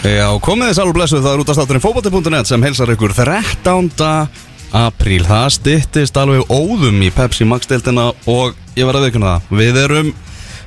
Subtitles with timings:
[0.00, 3.90] Já, komið þið sálur blessuð, það er út af státturinn fókbóti.net sem heilsar ykkur 13.
[4.80, 5.24] apríl.
[5.28, 9.50] Það stittist alveg óðum í Pepsi Max-deltina og ég var að veikuna það.
[9.58, 10.08] Við erum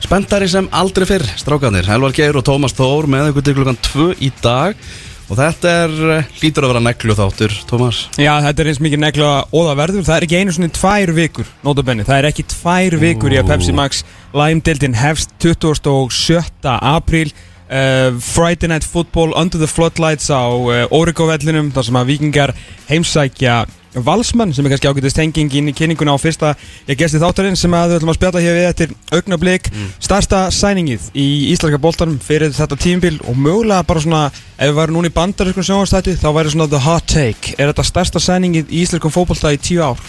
[0.04, 1.90] spenntari sem aldrei fyrr, strákanir.
[1.96, 4.78] Elvar Geir og Tómas Þór með ykkur til klukkan 2 í dag
[5.24, 8.04] og þetta er eh, hlýtur að vera neglu þáttur, Tómas.
[8.22, 11.14] Já, þetta er eins mikið negla og það verður Það er ekki einu svona tvær
[11.18, 14.04] vikur, notabenni Það er ekki tvær vikur í að Pepsi Max
[14.36, 16.44] Lime-dildin hefst 27.
[16.78, 17.34] apríl
[17.74, 22.54] uh, Friday Night Football Under the Floodlights á uh, Origo-vellinum þar sem að vikingar
[22.90, 26.54] heimsækja Valsmann sem er kannski ágætist tenging inn í kynninguna á fyrsta
[26.88, 29.70] ég gesti þáttarinn sem að við ætlum að spjalla hér við eftir augnablík
[30.02, 34.98] starsta sæningið í Íslandska boltanum fyrir þetta tímbil og mögulega bara svona ef við varum
[34.98, 37.54] núna í bandarískun sjónastætti þá væri svona the hot take.
[37.60, 40.02] Er þetta starsta sæningið í Íslandskum fótbolta í tíu ár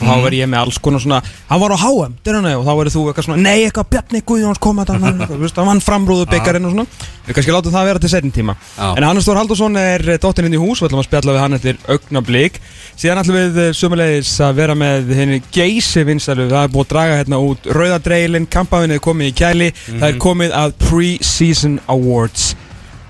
[0.00, 2.72] og þá verð ég með alls konar svona hann var á HM, dyrrana, og þá
[2.80, 4.86] verður þú eitthvað svona nei, eitthvað Bjarni Guðjóns koma
[5.44, 6.86] veist, hann framrúðu byggarinn og svona.
[7.26, 8.54] Við kannski látum það vera til setjum tíma.
[8.80, 11.58] En Hannes Þór Haldursson er dóttirinn inn í hús við ætlum að spjalla við hann
[11.58, 12.58] eftir augnablík
[13.00, 16.90] síðan ætlum við eh, sömulegis að vera með henni geysi vinsalu það er búið að
[16.94, 19.70] draga hérna út rauðadreilin kampavinnið er komið í kæli.
[19.92, 22.50] Það er komið að Pre-Season Awards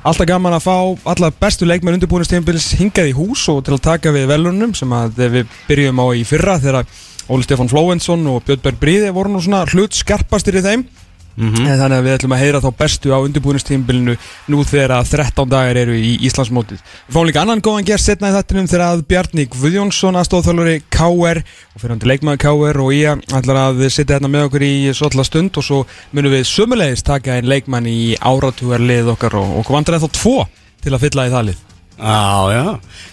[0.01, 0.77] Alltaf gaman að fá
[1.13, 5.43] alla bestu leikmenn undirbúinustíðanbils hingað í hús og til að taka við velunum sem við
[5.67, 6.89] byrjum á í fyrra þegar
[7.29, 10.87] Óli Stefán Flóvensson og Björn Berg Bríði voru nú svona hlut skarpastir í þeim
[11.37, 11.67] Mhm.
[11.67, 14.17] En þannig að við ætlum að heyra þá bestu á undirbúinustíðanbilinu
[14.51, 18.33] nú þegar að 13 dagar eru í Íslandsmótið Við fáum líka annan góðan gerst setna
[18.33, 22.93] í þettinum þegar að Bjarni Guðjónsson aðstóðþjálfuri KR og fyrir hann til leikmaður KR og
[22.93, 25.81] ég ætlar að sitja hérna með okkur í svolítið stund og svo
[26.13, 30.45] munum við sömulegis taka einn leikmann í áratugarlið okkar og, og vantar ennþá tvo
[30.83, 31.67] til að fylla í það lið
[32.01, 32.65] Já, já.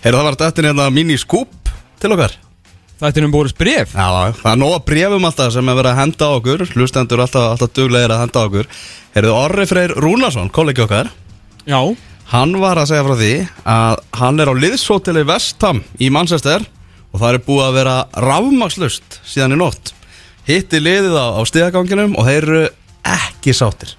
[0.04, 2.36] Heyrðu það var þetta hérna mini-skúp til okkar.
[2.98, 4.08] Þetta er um búið bref Já,
[4.40, 6.66] það er nóga brefum alltaf sem er verið að henda á okkur.
[6.74, 8.70] Hlustendur alltaf, alltaf duglegir að henda á okkur.
[9.14, 11.12] Herðu Orri Freyr Rúnarsson, kollegi okkar.
[11.70, 11.82] Já,
[12.28, 13.34] Hann var að segja frá því
[13.72, 16.66] að hann er á liðshóteli Vestham í Manchester
[17.14, 19.94] Og það er búið að vera rafmakslust síðan í nótt.
[20.48, 22.66] Hitti liðið á, á stigaganginum og þeir eru
[23.08, 23.96] ekki sátir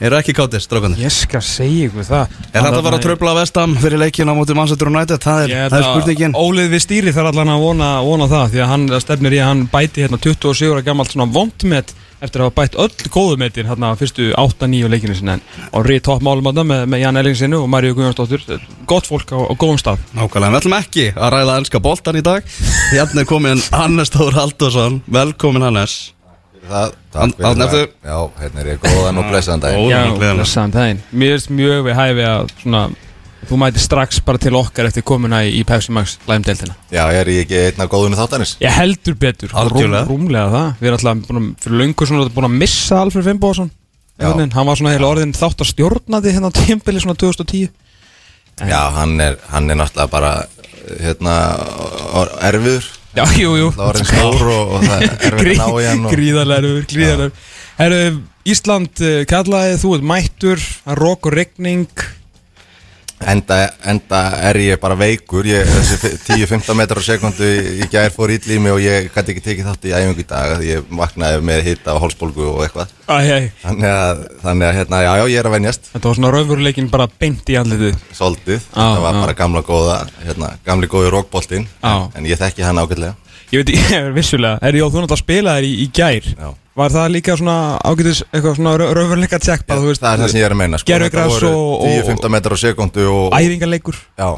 [0.00, 2.38] eru ekki kátir, strákanir ég skal segja ykkur það.
[2.52, 5.20] Er þetta bara að tröfla Vestham fyrir leikin á móti Manchester United?
[5.22, 6.38] Það er, það er spurningin.
[6.38, 9.52] Ólið við stýri þarf allan að vona, vona það því að hann stefnir í að
[9.52, 11.94] hann bæti hérna 27 ára gammalt svona vondmet
[12.24, 15.36] eftir að hafa bætt öll góðumetin hérna fyrstu 8-9 leikinu sinna.
[15.36, 18.64] En á rið toppmálum að það með, með Jan Ellingsinnu og Maríu Guðjónsdóttur.
[18.88, 20.00] Gott fólk á, á góðum stað.
[20.16, 22.48] Nákvæmlega, við ætlum ekki að ræða ennska boltan í dag.
[22.94, 26.13] Hérna er komin Hannes Þór Haldursson Velkomin Hannes
[26.64, 27.88] Það, fyrir Árni, það.
[28.08, 29.90] Já, hérna er ég góðan og blessaðan daginn.
[29.92, 32.82] Já, blessaðan daginn Mér finnst mjög við hæfi að svona
[33.44, 37.28] þú mæti strax bara til okkar eftir komuna í, í Pepsi Max læmdeltina Já, er
[37.28, 38.56] ég ekki einn af góðunni þáttanis?
[38.64, 40.06] Ég heldur betur, Algjörlega.
[40.08, 43.28] rúm, rúmlega það Við erum alltaf búin að, fyrir löngu svona búin að missa Alfred
[43.28, 43.72] Fimboðsson
[44.14, 44.30] Já.
[44.30, 47.72] Hann var svona heila orðin þátt að stjórnaði hérna á tímbili svona 2010
[48.62, 50.28] Já, hann er, hann er náttúrulega bara,
[51.02, 51.32] hérna,
[52.46, 52.86] erfiður.
[53.14, 53.68] Já, jú, jú.
[53.70, 56.00] Það var einn stór og, og það er erfið að ná í hann.
[56.04, 56.14] Og...
[56.16, 57.50] Gríðarlegur, gríðarlegur.
[57.78, 58.00] Herru,
[58.54, 62.04] Ísland uh, kallaði, þú ert mættur að Rók og regning
[63.24, 63.56] Enda,
[63.88, 64.18] enda
[64.50, 67.46] er ég bara veikur, ég, þessi 10-15 metrar á sekundu
[67.80, 70.26] í gær fór ítl í mig og ég gæti ekki tekið þátt í æfingu í
[70.28, 72.92] dag því ég vaknaði með hitta og hálsbólgu og eitthvað.
[73.08, 76.18] Æ, æ, Þannig að, þannig að hérna, já, já, ég er að venjast, Þetta var
[76.20, 77.96] svona raunveruleikin bara beint í andlitið.
[78.12, 79.20] Já, Það var já.
[79.24, 81.94] bara gamla góða, hérna, gamli góði rókboltinn, Já.
[82.16, 83.14] en ég þekki hann ágætlega.
[83.52, 86.28] Ég veit ekki, vissulega Er ég á þú náttúrulega að spila þér í, í gær
[86.32, 86.48] Já.
[86.74, 90.32] Var það líka svona ágætis eitthvað svona raunveruleika tjekk bara, þú veist, það er það
[90.32, 90.96] sem ég er að meina sko.
[91.30, 93.94] Voru og- og- 10-15 metrar á sekundu og, æfingarleikur.
[94.18, 94.28] Já,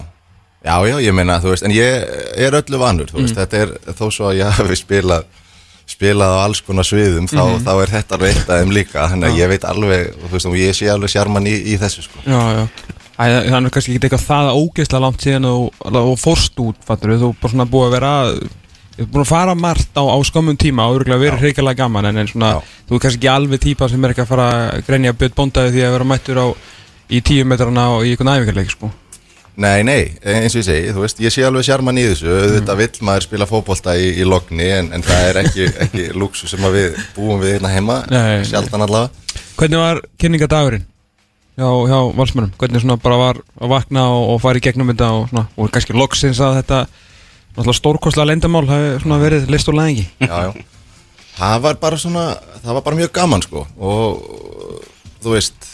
[0.66, 2.04] já, já, ég meina þú veist, en ég
[2.36, 3.22] er öllu vanur þú Mm.
[3.24, 5.24] veist, þetta er þó svo að ég hafi spilað
[5.86, 7.64] spilað á alls konar sviðum þá, Mhm.
[7.64, 9.08] þá er þetta reitt að þeim líka.
[9.08, 12.02] Þannig að ég veit alveg, þú veist, og ég sé alveg sjarman í, í þessu
[12.02, 12.18] sko.
[12.26, 12.68] Já, já.
[13.18, 17.08] Æ, Þannig er kannski ekki eitthvað það ógeðslega langt síðan og, og fórst út, fattur
[17.14, 18.34] við Þú bara svona búið að vera
[18.96, 22.20] er búin að fara margt á, á skömmum tíma og örgulega verið hreikalega gaman en,
[22.22, 22.52] en svona,
[22.88, 25.74] þú er kannski ekki alveg típa sem er ekki að fara að grenja björn bóndaði
[25.74, 26.46] því að vera mættur á
[27.12, 28.90] í tíu metrana og í einhvern æfingarleik sko.
[29.56, 32.80] Nei, nei, eins og ég segi, þú veist, ég sé alveg sjarman í þessu auðvitað
[32.82, 36.66] vill maður spila fótbolta í, í logni en, en það er ekki, ekki luxu sem
[36.68, 38.44] að við búum við hérna heima Nei.
[38.44, 40.84] sjaldan allavega Hvernig var kynningadagurinn
[41.56, 42.52] hjá, hjá valsmönnum?
[42.60, 45.72] Hvernig svona bara var að vakna og, og fara í gegnum þetta og, svona, og
[45.72, 46.82] kannski loksins að þetta
[47.56, 50.50] náttúrulega stórkostlega lendamál hafi svona verið list og læðingi já, já.
[51.38, 52.24] það var bara svona
[52.62, 54.22] það var bara mjög gaman sko og
[55.24, 55.70] þú veist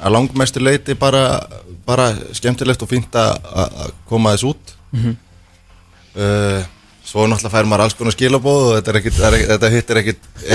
[0.00, 1.24] að langmestu leiti bara,
[1.86, 5.12] bara skemmtilegt og fínt að koma þess út Mhm.
[6.18, 6.62] uh,
[7.06, 9.18] svo náttúrulega fær maður alls konar skilabóð og þetta, er ekkit,
[9.50, 10.00] þetta hittir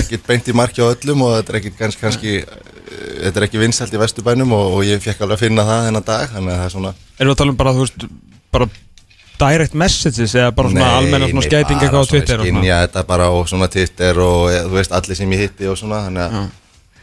[0.01, 2.33] ekkit beint í marki á öllum og þetta er ekkit kannski, kannski
[3.25, 6.07] þetta er ekki vinsælt í vesturbænum og, og ég fekk alveg að finna það þennan
[6.09, 8.05] dag þannig að það er svona Erum við að tala um bara, þú veist,
[8.55, 8.67] bara
[9.39, 12.59] direct messages eða bara svona almenna svona nei, skæting bara eitthvað á Twitter og svona?
[12.61, 15.77] skynja þetta bara og svona Twitter og eh, þú veist allir sem ég hitti og
[15.79, 16.49] svona þannig að,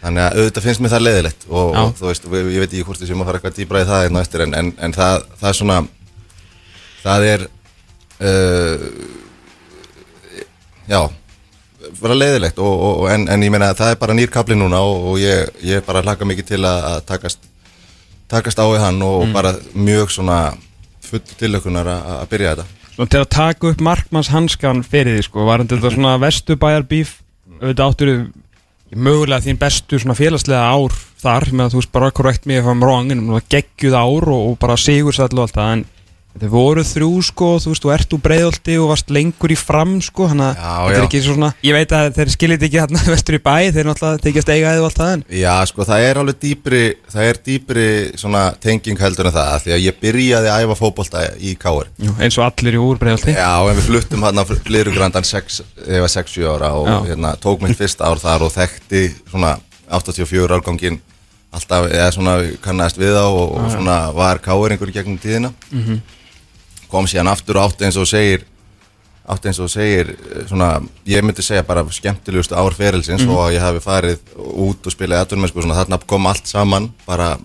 [0.02, 2.86] þannig að auðvitað finnst mér það leiðilegt og, og þú veist, ég, ég veit ekki
[2.88, 4.96] hvort þið sem að fara eitthvað dýbra í það hérna á eftir en, en, en
[4.96, 5.78] það, það er svona
[7.02, 7.44] það er
[8.22, 8.86] uh,
[10.88, 11.02] já
[12.02, 14.78] bara leiðilegt og, og, og- en, en ég meina það er bara nýr kapli núna
[14.86, 17.48] og, og ég, ég bara hlaka mikið til að, takast
[18.32, 19.32] takast á við hann og Mm.
[19.34, 20.36] bara mjög svona
[21.12, 22.78] full tilökunar að byrja þetta.
[22.92, 27.18] Svona til að taka upp markmanns hanskan fyrir því sko, var þetta svona vesturbæjar bíf
[27.62, 28.12] auðvitað áttur
[28.92, 32.68] mögulega þín bestu svona félagslega ár þar, með að þú veist bara korrekt mig ef
[32.68, 35.84] I'm wrong, en það geggjuð ár og, og bara sigursall og allt það, en
[36.32, 39.98] þetta voru þrjú sko, þú veist, þú ert úr breiðolti og varst lengur í fram
[40.04, 43.36] sko, þannig að þetta er ekki svona, ég veit að þeir skiljið ekki hérna vestur
[43.36, 46.40] í bæ, þeir náttúrulega tekjast eiga eða allt það en Já, sko, það er alveg
[46.46, 46.82] dýpri,
[47.12, 47.86] það er dýpri
[48.24, 51.92] svona tenging heldur en það, því að ég byrjaði að æfa fótbolta í Káur.
[52.00, 55.60] Jú, eins og allir í úr breiðolti Já, en við fluttum hann á Lirugrandan 6,
[55.92, 56.96] ég var 6-7 ára og Já.
[57.12, 59.58] hérna, tók mitt fyrsta ár þar og þekkti svona
[59.92, 60.98] 84 árgangin
[61.52, 62.34] alltaf, eða svona
[62.64, 65.52] kannast við á og, og svona var Káuringur í gegnum tíðina.
[66.92, 68.44] Kom síðan aftur og átti eins og segir
[69.32, 70.74] átti eins og segir eh, svona,
[71.06, 75.24] ég myndi segja bara skemmtilegustu ár ferilsins og að ég hafi farið út og spilað
[75.24, 77.36] aðtunmennsku, svona þarna kom allt saman bara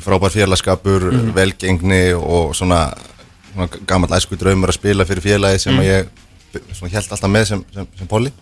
[0.00, 2.86] frábær félagskapur velgengni og svona,
[3.52, 6.10] svona gammal æsku draumur að spila fyrir félagi sem að ég
[6.72, 8.32] svona, held alltaf með sem, sem, sem poli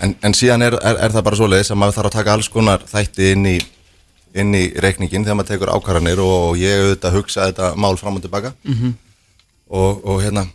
[0.00, 2.50] en, en síðan er, er, er það bara svoleiðis að maður þarf að taka alls
[2.50, 3.58] konar þætti inn í
[4.34, 8.24] inn í reikningin þegar maður tekur ákvarðanir og ég auðvitað hugsa þetta mál fram og
[8.24, 8.52] tilbaka.
[9.70, 10.46] Og, og hérna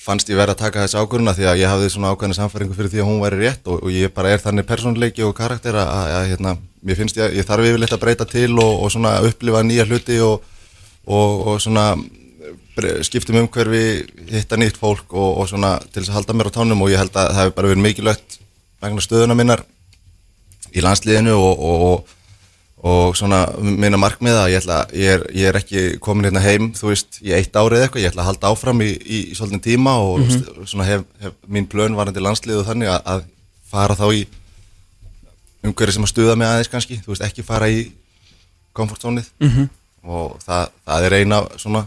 [0.00, 2.90] fannst ég verið að taka þessi ákvörðuna því að ég hafði svona ákveðna samfæringu fyrir
[2.90, 5.90] því að hún væri rétt og, og ég bara er þannig persónleiki og karakter að,
[5.92, 9.18] að, að hérna, mér finnst ég, ég þarf yfirleitt að breyta til og, og svona
[9.28, 10.46] upplifa nýja hluti og,
[11.04, 11.84] og, og svona
[13.04, 13.82] skiptum umhverfi,
[14.30, 17.02] hitta nýtt fólk og, og svona til þess að halda mér á tánum og ég
[17.02, 18.38] held að það hefur bara verið mikilvægt
[18.80, 19.66] vegna stöðuna minnar
[20.72, 21.66] í landsliðinu og,
[22.80, 26.92] og, svona minna markmiða ég, ætla, ég, er, ég er ekki komin hérna heim þú
[26.92, 29.96] veist, í eitt árið eitthvað, ég ætla að halda áfram í, í, í svolítið tíma
[30.00, 33.26] og st- svona hef, hef mín plön varandi landsliðu þannig að, að
[33.70, 34.24] fara þá í
[35.66, 37.84] umhverju sem að stuða mig aðeins kannski, þú veist, ekki fara í
[38.76, 39.68] komfortzónið -hmm.
[40.08, 41.84] og það, það er eina svona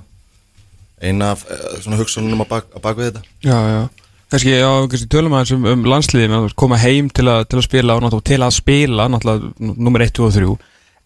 [1.04, 3.22] eina eh, svona hugsunum á bak, á bak við þetta.
[3.44, 3.82] Já, já.
[4.34, 7.66] Kannski, já, kannski tölum aðeins um, um landsliðin að koma heim til að, til að
[7.68, 10.54] spila og til að spila, náttúrulega nummer 1, 2 og 3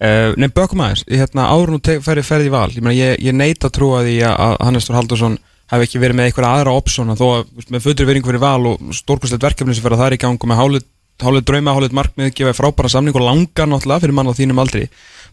[0.04, 3.70] uh, Nei, bökum aðeins, hérna, áður nú ferði ferði í val ég, ég, ég neita
[3.70, 5.38] að trúa því að, að Hannes Þór Haldursson
[5.72, 8.70] hafi ekki verið með einhverja aðra opsona þó að veist, með fötri veringu fyrir val
[8.70, 10.86] og stórkostlegt verkefni sem fyrir að það er í gang og með hálið,
[11.26, 14.86] hálið drauma, hálið markmið gefa frábæra samning og langar náttúrulega fyrir mann á þínum aldri.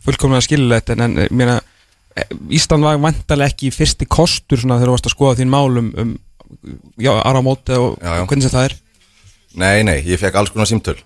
[0.03, 1.61] Fullkomlega skilulegt en, en meina,
[2.19, 2.27] eh,
[2.59, 6.17] Ísland var vantarlega ekki fyrsti kostur svona þegar þú varst að skoða þín mál um,
[6.99, 8.25] já, ára á móti og Já, já.
[8.27, 8.77] hvernig sem það er.
[9.55, 10.97] Nei, nei, ég fekk alls konar símtöl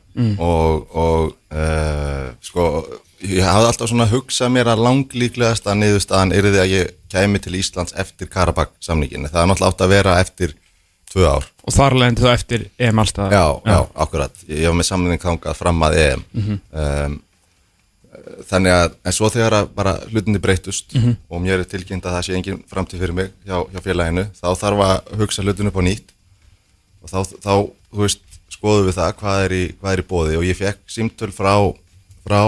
[0.41, 2.65] og, og uh, sko,
[3.25, 7.57] ég hafði alltaf svona hugsað mér að langlíklegast að niðurstaðan yrði að ég kæmi til
[7.59, 10.55] Íslands eftir Karabakk samningin það er náttúrulega átt að vera eftir
[11.09, 11.47] tvö ár.
[11.65, 15.59] Og þar leðandi þá eftir EM allstað Já, já, akkurat, ég var með samning þangað
[15.59, 17.17] fram að EM um,
[18.49, 20.93] Þannig að, en svo þegar að bara hlutinni breytust
[21.31, 24.49] og mér er tilkynnt að það sé engin framtíð fyrir mig hjá, hjá félaginu, þá
[24.61, 26.13] þarf að hugsa hlutinu á nýtt.
[27.03, 27.53] Og þá, þá
[27.89, 30.81] þú veist, skoðum við það hvað er í, hvað er í bóði og ég fekk
[30.93, 31.55] símtöl frá,
[32.27, 32.43] frá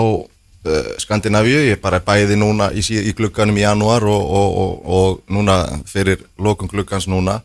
[1.01, 5.57] Skandinavíu, ég bara bæði núna í, í glugganum í janúar og, og, og, og núna
[5.89, 7.39] fyrir lokum gluggans núna.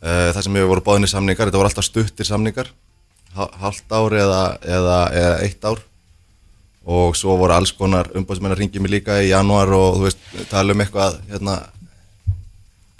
[0.00, 2.70] Uh, það sem hefur voru bóðinni samningar, þetta voru alltaf stuttir samningar
[3.36, 5.82] hal- hálft ár eða, eða, eða eitt ár.
[6.90, 10.24] Og svo voru alls konar umbóðsmenn að ringja mig líka í janúar og þú veist,
[10.50, 11.58] tala um eitthvað hérna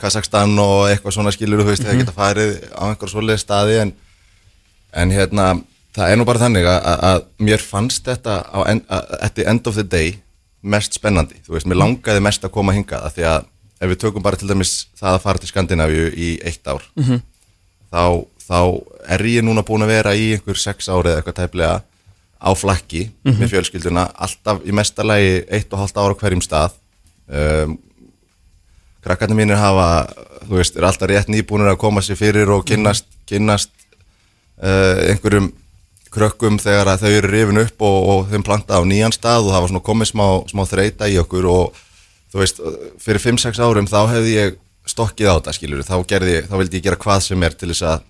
[0.01, 3.91] Kazakstan og eitthvað svona skilur þú veist, það geta farið á einhver svoleið staði en,
[4.97, 5.49] en hérna
[5.97, 9.79] það er nú bara þannig að, að, mér fannst þetta á en, að, end of
[9.79, 10.19] the day
[10.61, 13.49] mest spennandi, þú veist, mér langaði mest að koma hingað af því að
[13.81, 16.85] ef við tökum bara til dæmis það að fara til Skandinavíu í eitt ár
[17.91, 18.61] þá, þá
[19.17, 21.79] er ég núna búin að vera í einhver sex ári eða eitthvað tæplega
[22.41, 26.77] á flakki með fjölskylduna alltaf í mestalagi eitt og hálft ára hverjum stað.
[27.29, 27.77] Um,
[29.05, 30.09] krakkarnir mínir hafa
[30.47, 33.71] þú veist, er alltaf rétt nýbúinir að koma sér fyrir og kynnast, kynnast
[34.61, 35.53] uh, einhverjum
[36.11, 39.55] krökkum þegar að þau eru rifin upp og, og þeim planta á nýjan stað og
[39.55, 41.81] það var svona komið smá, smá þreita í okkur og
[42.33, 42.63] þú veist,
[43.03, 44.59] fyrir 5-6 árum þá hefði ég
[44.91, 48.07] stokkið á þetta skilur þá, þá vildi ég gera hvað sem er til þess að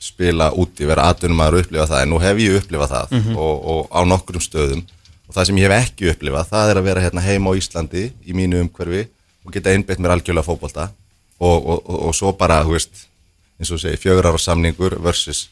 [0.00, 2.02] spila úti, vera atvinnumæður og upplifa það.
[2.02, 4.82] En nú hef ég upplifað það og, og á nokkrum stöðum.
[5.28, 8.06] Og það sem ég hef ekki upplifað það er að vera hérna heima á Íslandi
[8.24, 9.04] í mínu umhverfi
[9.44, 10.88] og geta einbeitt mér algjörlega fótbolta.
[11.40, 13.04] Og, og, og, og svo bara, þú veist
[13.60, 15.48] eins og þú segir, fjögur ára samningur versus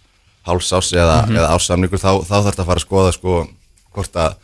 [0.47, 3.41] hálsás eða, eða ársamningur þá, þá þarf þetta að fara að skoða sko
[3.99, 4.37] að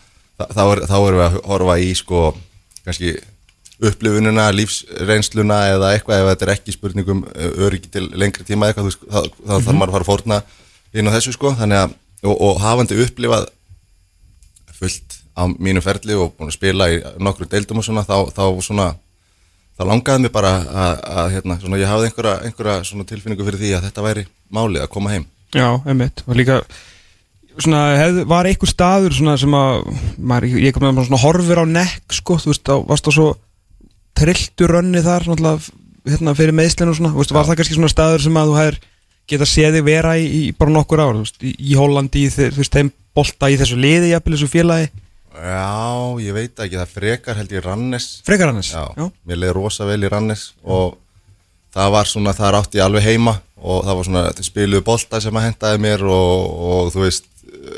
[0.51, 2.23] þá, er, þá erum við að horfa í sko
[2.85, 3.15] kannski
[3.85, 9.21] upplifununa, lífsreynsluna eða eitthvað ef þetta er ekki spurningum öryggi til lengri tíma eitthvað, þá,
[9.31, 10.41] þá þarf maður að fara að fórna
[10.95, 13.49] inn á þessu sko, þannig að og, og hafandi upplifað
[14.79, 18.45] fullt á mínu ferli og búin að spila í nokkru deildum og svona þá, þá
[18.63, 18.89] svona
[19.75, 23.73] þá langaði mér bara að, að hérna, svona, ég hafði einhverja, einhverja tilfinningu fyrir því
[23.75, 26.25] að þetta væri málið að koma heim Já, einmitt.
[26.27, 26.61] Og líka
[27.59, 29.85] svona, hef, var einhver staður svona sem að
[30.19, 33.29] maður, ég kom með svona horfir á nekk sko, þú veist, á, varst á svo
[34.19, 38.41] trilltu rönni þar hérna, fyrir meðslinu og svona, veist, var það kannski svona staður sem
[38.41, 38.83] að þú hefur
[39.31, 42.51] geta séð þig vera í, í bara nokkur ár, veist, í, í Hollandi í, þú
[42.59, 44.93] veist, þeim bolta í þessu liði jafnvel þessu félagi,
[45.35, 48.05] Já, ég veit ekki, það frekar held ég Rannes.
[48.23, 48.85] Frekar hannes Já,
[49.27, 50.95] mér leiði rosa vel í Rannes og
[51.75, 55.21] það var svona, það átti ég alveg heima og það var svona, þau spiluðu bolta
[55.25, 57.29] sem að hendaði mér og, og þú veist,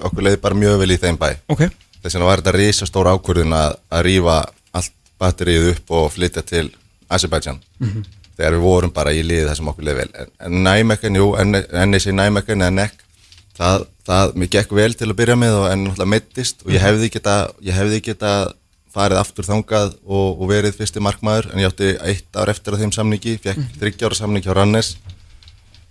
[0.07, 1.29] okkur leiði bara mjög vel í þeim bæ.
[1.53, 1.65] Ok,
[2.03, 4.37] þess vegna var þetta risastór ákvörðun að, að rífa
[4.77, 6.69] allt batterið upp og flytja til
[7.13, 7.61] Azerbaijan.
[8.37, 10.09] Þegar við vorum bara í liði það sem okkur leiði vel.
[10.21, 11.29] En, en Nijmegen, jú,
[11.87, 13.03] NSC Nijmegen eða NEC
[13.57, 16.85] það, það, mér gekk vel til að byrja með og en náttúrulega meittist og ég
[16.85, 18.33] hefði geta, ég hefði geta
[18.97, 22.81] farið aftur þangað og, og verið fyrsti markmaður en ég átti eitt ár eftir á
[22.81, 23.77] þeim samningi, fekk mm.
[23.83, 24.95] þryggjára samning hjá Rannes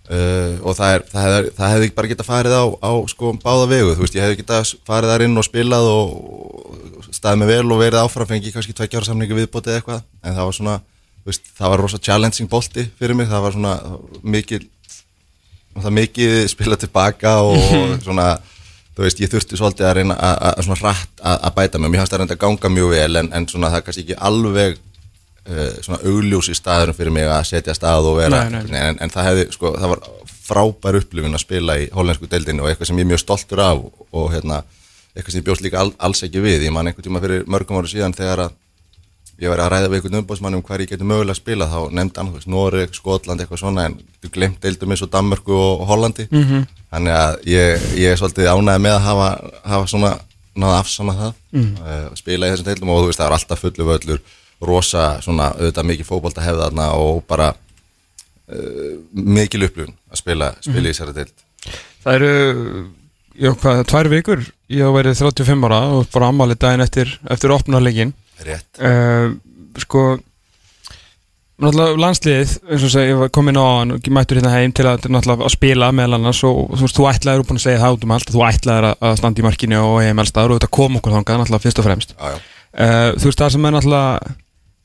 [0.09, 3.69] uh, og það, er, það, er, það hefði bara geta farið á, á sko báða
[3.71, 6.17] vegu, þú veist, ég hefði geta farið þar inn og spilað og,
[7.15, 10.77] staðið mig vel og verið áframfengi kannski tveggjára samningi viðbótið eitthvað, en það var svona
[11.25, 13.75] þú veist, það var rosa challenging bolti fyrir mig, það var svona
[14.21, 14.65] mikil
[15.75, 17.57] það mikið spila tilbaka og
[18.05, 18.35] svona
[18.95, 22.15] þú veist, ég þurfti svolítið að reyna að, svona rætt að, bæta mig, mér fannst
[22.15, 25.73] það reynda að ganga mjög vel en, en svona það er kannski ekki alveg uh,
[25.85, 28.79] svona augljós í staðurum fyrir mig að setja stað og vera Nei, nei.
[28.81, 30.05] En, en það hefði, sko, það var
[30.45, 33.81] frábær upplifun að spila í hollensku deildinu og eitthvað sem ég er mjög stoltur af
[34.15, 34.61] og hérna,
[35.15, 37.81] eitthvað sem ég bjóst líka all, alls ekki við, ég man einhvern tíma fyrir mörgum
[37.81, 38.61] ára síðan þegar að
[39.41, 41.79] ég væri að ræða við einhvern umbóðsmann um hver ég geti mögulega að spila þá
[41.91, 45.51] nefndi hann, þú veist, Noreg, Skotland eitthvað svona en þú glemt deildum eins og Danmörku
[45.55, 46.27] og, og Hollandi.
[46.31, 46.63] -hmm.
[46.91, 49.29] þannig að ég, ég er svolítið ánægð með að hafa,
[49.65, 50.13] hafa svona
[50.55, 51.71] náða afsanna það mm.
[51.83, 54.19] uh, spila í þessum deildum og þú veist, það er alltaf fullu völlur
[54.65, 60.87] rosa svona, auðvitað mikið fótbolta hefða þarna og bara uh, mikil upplifun að spila, spila
[60.87, 61.43] í þessari deild.
[62.05, 62.31] Það eru
[63.35, 64.45] já, hvað, tvær vikur?
[64.71, 67.53] Ég hef verið 35 ára og bara ammali daginn eftir, eftir
[68.43, 68.67] Rétt.
[68.79, 69.35] Uh,
[69.79, 70.17] sko
[71.55, 75.07] náttúrulega landsliðið eins og segi, ég var komin á og mættur hérna heim til að,
[75.07, 78.03] að spila meðal annars og þú veist, þú ætlaðir og búin að segja það út
[78.07, 81.15] um allt þú ætlaðir að, standa í markinu og heim allstaðar og þetta kom okkur
[81.15, 82.09] þangað náttúrulega fyrst og fremst.
[82.17, 82.37] Já, já,
[82.75, 84.11] uh, þú veist, það sem er náttúrulega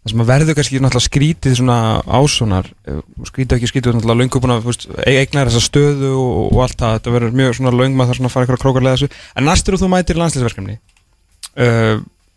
[0.00, 3.02] það sem verður kannski náttúrulega skrítið svona ásónar, uh,
[3.32, 4.70] skrítið ekki skrítið náttúrulega löngu búin að,
[5.02, 8.20] e- eignar þessa stöðu og, og allt það, þetta verður mjög svona löng maður þarf
[8.22, 8.32] svona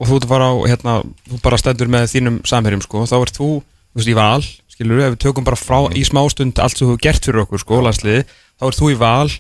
[0.04, 0.96] í og þú ert að fara á, hérna,
[1.30, 4.44] þú bara stendur með þínum samherjum, sko, og þá ert þú, þú veist, í val,
[4.74, 7.64] skilur ef við tökum bara frá í smástund allt sem þú hefur gert fyrir okkur,
[7.64, 8.26] sko, landsliði,
[8.60, 9.34] þá ert þú í val,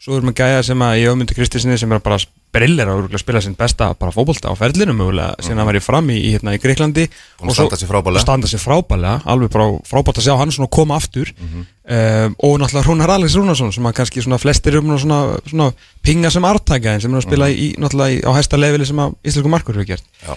[0.00, 2.20] svo erum við gæja sem að ég auðmyndi Kristinsinni sem er bara
[2.56, 6.16] brillir að spila sinn besta bara fótbolta á ferlinu mögulega, síðan að væri fram í,
[6.18, 7.04] í, hérna, í Greiklandi
[7.38, 8.24] Búinn að standa sig frábærlega.
[8.24, 11.30] standa sig frábælega, alveg bara frábært að sjá hann svona koma aftur.
[11.36, 15.70] Um, og náttúrulega Rúnar Alex Rúnarsson sem að kannski svona flestir um svona, svona
[16.02, 18.98] pinga sem artækja en sem er að spila í, náttúrulega í, á hæsta leveli sem
[19.04, 20.06] að íslensku markur hefur gert.
[20.24, 20.34] Já.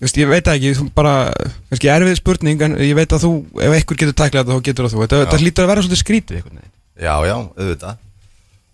[0.00, 1.14] Þú veist, ég veit það ekki, þú bara,
[1.68, 4.86] kannski erfið spurning en ég veit að þú, ef einhver getur tæklað þetta þá getur
[4.86, 6.72] það þú, þetta, þetta hlýtur að vera svolítið skrítið einhvern veginn.
[7.04, 8.00] Já, já, auðvitað.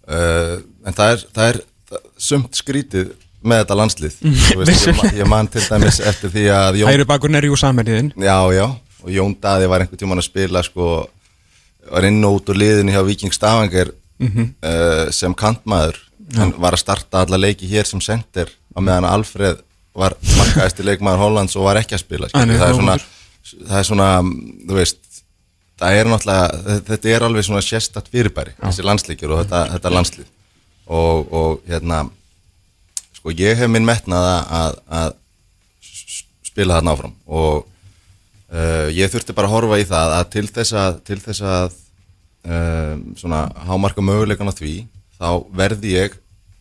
[0.06, 0.54] Uh,
[0.86, 1.56] En það er, það er
[2.18, 3.12] sumt skrítið
[3.46, 4.16] með þetta landslið.
[4.60, 7.58] Veist, ég, ma- ég man til dæmis eftir því að Jón, Hægri bakurinn er jú
[7.60, 8.10] samherjiðin.
[8.18, 8.64] Já, já,
[9.04, 10.88] og Jón Daði var einhvern tímann að spila sko,
[11.92, 16.00] var inn og út úr liðinu hjá Viking Stavanger uh, sem kantmaður.
[16.34, 19.60] Hann var að starta alla leiki hér sem sender á meðan að Alfreð
[19.96, 22.96] var markaðist leikmaður Hollands og var ekki að spila Æ, nei, það, er svona,
[23.70, 25.20] það er svona þú veist
[25.80, 26.10] það er
[26.90, 30.28] þetta er alveg svona sérstatt fyrirbæri, þessi landsleikjur og þetta, þetta landslið
[30.86, 32.04] og, og hérna
[33.16, 35.16] sko ég hef minn metnað að, að,
[36.56, 37.16] spila þarna áfram.
[37.26, 37.66] Og
[38.54, 41.74] uh, ég þurfti bara að horfa í það að til þess að til þess að
[42.46, 44.76] um, svona hámarka möguleikan á því
[45.18, 45.28] þá
[45.58, 46.16] verði ég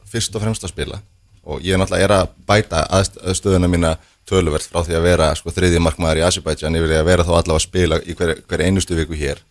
[0.09, 0.99] fyrst og fremst að spila.
[1.45, 5.53] Og ég náttúrulega er að bæta aðst- aðstöðuna mína töluvert frá því að vera sko
[5.53, 6.75] þriðji markmaður í Azerbaijan.
[6.79, 9.43] Yfir að vera þá allavega að spila í hver, hver einustu viku hér.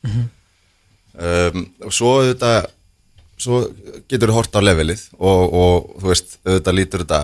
[1.15, 2.67] Um, og svo auðvitað
[3.41, 3.63] svo
[4.09, 7.23] getur þú hort á levelið og, og þú veist, auðvitað lítur þetta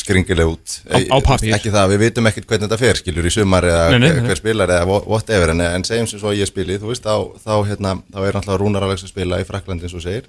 [0.00, 0.74] skringileg út.
[0.86, 1.18] Á- á
[1.56, 4.26] ekki það, við vitum ekkert hvernig þetta fer skilur í sumar eða Nei, nei, nei.
[4.28, 7.36] hver spilar eða wha- whatever, en, en segjum sem svo ég spili þú veist, þá,
[7.42, 10.28] þá, hérna, þá er alltaf Rúnar Alex að spila í Fraklandi eins og þú segir.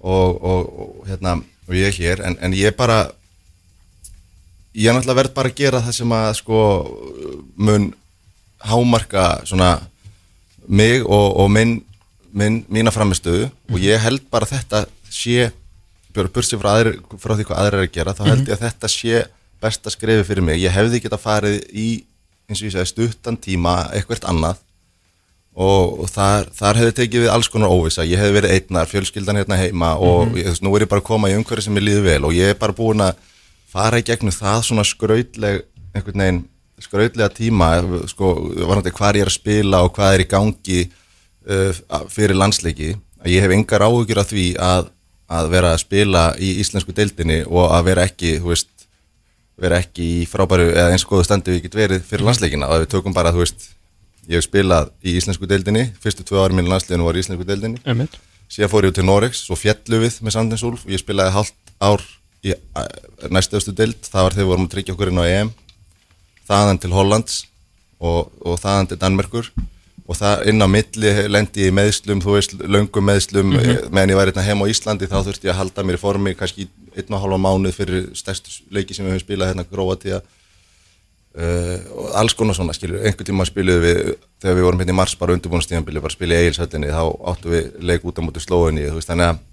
[0.00, 1.36] Og, og, og hérna
[1.68, 3.02] og ég er hér, en, en ég bara
[4.74, 6.60] ég er náttúrulega verð bara að gera það sem að sko
[7.60, 7.88] mun
[8.70, 9.70] hámarka svona
[10.70, 11.80] mig og, og minn,
[12.32, 15.50] minn mína framistöðu og ég held bara þetta sé
[16.14, 18.64] björn bursi frá, aðri, frá því hvað aðrir er að gera þá held ég að
[18.66, 19.24] þetta sé
[19.60, 20.58] besta skrefi fyrir mig.
[20.62, 21.88] Ég hefði geta farið í
[22.50, 24.58] eins og ég segi stuttan tíma eitthvað annað
[25.54, 29.58] og, þar, þar hefði tekið við alls konar óvisa ég hefði verið einnar, fjölskyldan hérna
[29.60, 31.86] heima og ég, þú veist, nú er ég bara að koma í umhverfi sem ég
[31.86, 33.18] líður vel og ég er bara búin að
[33.70, 36.40] fara í gegnum það svona skrautleg einhvern veginn
[36.80, 37.70] skrautlega tíma
[38.08, 38.32] sko,
[38.62, 40.80] varandi hvað ég er að spila og hvað er í gangi
[42.12, 44.90] fyrir landsleiki að ég hef engar áhugjur af því að,
[45.30, 48.70] að vera að spila í íslensku deildinni og að vera ekki, þú veist
[49.60, 52.68] vera ekki í frábæru eða eins góðu standi við get verið fyrir landsleikina.
[52.70, 53.68] Og ef við tökum bara, þú veist
[54.30, 57.82] ég hef spilað í íslensku deildinni fyrstu tvö ári mínu landsleikinu var í íslensku deildinni.
[57.84, 58.16] Einmitt.
[58.50, 61.74] síðan fór ég til Norex, svo fjallu við með Sandins Úlf og ég spilaði hálft
[61.78, 62.02] ár
[62.42, 62.54] í
[63.30, 65.50] næstöðustu deild, það var þegar við vorum að tryggja okkur inn á EM.
[66.48, 67.36] Þaðan til Hollands
[68.00, 69.52] og, og þaðan til Danmerkur
[70.10, 74.30] og það inn á milli lendi ég meðslum, þú veist, löngum meðslum meðan ég var
[74.30, 76.66] hérna heim á Íslandi þá þurfti ég að halda mér í formi kannski
[76.98, 82.08] einn og hálfa mánuð fyrir stærstu leiki sem við höfum spilað hérna Gróatíða uh, og
[82.18, 84.00] alls konar svona skilur, einhvern tíma spiluðu við
[84.42, 87.70] þegar við vorum hérna í mars bara undirbúinastíðanbili bara spila í Egilshöllinni, þá áttu við
[87.92, 89.46] leik út á móti slóinni, þú veist, þannig að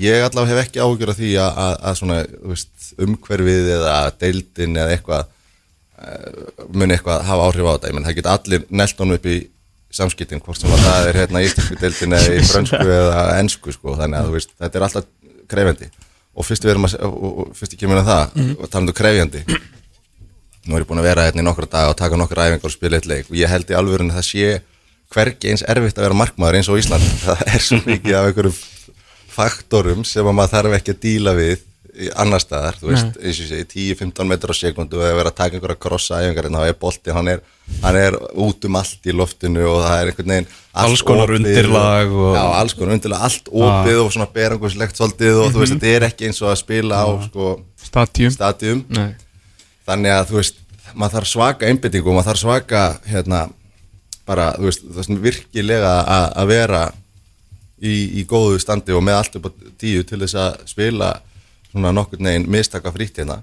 [0.00, 2.72] ég allavega hef ekki áhugjur af því að, að, að svona, þú veist,
[3.06, 5.28] umhverfið eða deildin eða eitthvað
[6.72, 9.38] muni eitthvað hafa áhrif á þetta, ég menn það geta allir nelt honum upp í
[9.90, 13.74] samskiptin, hvort sem að það er hérna í íslensku deildin eða í frönsku eða ensku,
[13.74, 15.10] sko, þannig að veist, þetta er alltaf
[15.50, 15.90] krefjandi.
[16.38, 19.42] Og fyrst við erum að, og, fyrst ég kemur að það og talandu krefjandi
[20.66, 22.74] nú er ég búin að vera hérna í nokkra dag og taka nokkra æfingar og
[22.74, 23.30] spila eitt leik.
[23.30, 24.50] Og ég held í alvörun að það sé
[25.10, 27.06] hvergi eins erfitt að vera markmaður eins og Ísland.
[27.24, 28.58] Það er svo mikið af einhverjum
[29.30, 31.64] faktorum sem að maður þarf ekki að díla við
[32.16, 35.30] annar staðar, þú veist, eins og ég segi 10-15 metrar á sekundu og ef vera
[35.32, 37.40] að taka einhverja krossa æfingar en þá er bolti, hann er,
[37.82, 40.48] hann er út um allt í loftinu og það er einhvern veginn
[40.84, 45.52] Alls konar undirlag og- Já, alls konar undirlag, allt opið og svona beranguslegt svolítið og
[45.52, 47.50] þú veist, þetta er ekki eins og að spila á sko,
[47.82, 48.30] Stadium.
[48.30, 48.84] stadium.
[48.88, 49.14] Nei.
[49.86, 50.54] þannig að þú veist
[50.94, 53.40] maður þarf svaka einbyttingu, maður þarf svaka hérna,
[54.26, 55.92] bara, þú veist, það sem virkilega
[56.34, 56.82] að vera
[57.82, 61.08] í, í góðu standi og með allt upp á tíu til þess að spila
[61.70, 63.40] svona nokkur neginn mistaka frýtt hérna.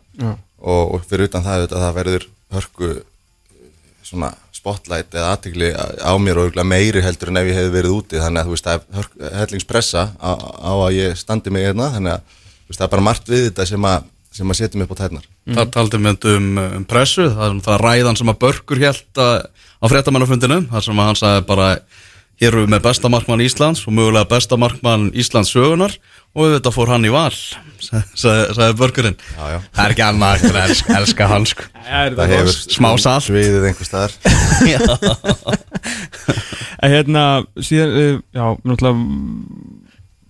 [0.58, 2.92] Og, og fyrir utan það auðvitað, það verður hörku
[4.08, 8.22] svona spotlight eða aðtegli á mér og meiri heldur en ef ég hefði verið úti.
[8.22, 11.92] Þannig að þú veist það er hörk, hellingspressa á, á að ég standi mig hérna.
[11.96, 14.10] Þannig að þú veist, það er bara margt við þetta sem að,
[14.40, 15.30] sem að setja mig upp á tærnar.
[15.48, 19.86] Það taldi mynd um, um pressu, það er það ræðan sem að Börkur held á
[19.88, 21.70] fréttamannafundinu, þar sem að hann sagði bara
[22.38, 25.96] hér erum við með besta markmann Íslands og mögulega besta markmann Íslands sögunar
[26.38, 27.34] og við þetta fór hann í val,
[27.82, 28.04] sagði,
[29.56, 29.58] já.
[29.74, 31.66] Það er ekki annað eftir að elska, elska hann sko.
[31.88, 33.26] það hefur smá salt.
[33.26, 34.14] sviðið einhver staðar
[36.86, 37.24] En hérna,
[37.58, 38.98] síðan, uh, já, náttúrulega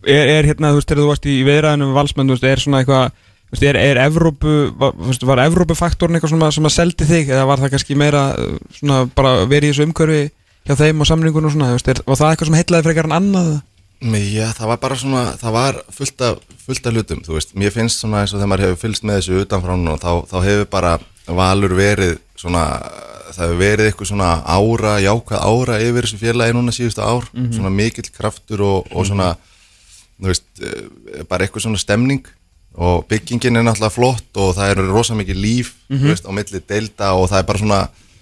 [0.07, 2.63] er, er hérna, þú veist, þegar þú varst í viðræðinu við valsmenn, þú veist, er
[2.63, 7.07] svona eitthvað þú veist, er, er Evrópu, var, var Evrópufaktorn eitthvað svona sem að seldi
[7.09, 10.21] þig eða var það kannski meira uh, svona bara verið í þessu umhverfi
[10.67, 13.09] hjá þeim og samningun og svona, þú veist, er, var það eitthvað sem heitlaði frekar
[13.09, 13.51] en annað?
[13.97, 17.71] Já, það var bara svona, það var fullt af, fullt af hlutum, þú veist, mér
[17.73, 20.67] finnst svona eins og þegar maður hefur fylgst með þessu utanfrá núna þá, þá hefur
[20.69, 20.91] bara
[21.25, 22.61] valur verið svona,
[23.33, 27.25] það hefur verið eitthvað svona ára, jákvæð ára yfir þessu félagi núna síðustu ár,
[27.57, 29.31] svona mikill kraftur og, og svona,
[30.21, 32.25] þú veist, eh, bara eitthvað svona stemning.
[32.77, 36.61] Og byggingin er náttúrulega flott og það er rosa mikið líf, þú veist, á milli
[36.69, 37.79] deilda og það er bara svona,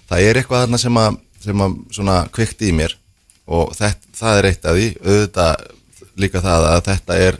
[0.08, 2.96] það er eitthvað þarna sem að, sem að svona kvikti í mér
[3.46, 4.86] og þetta, það er eitt af því.
[5.02, 5.66] Auðvitað
[6.16, 7.38] líka það að þetta er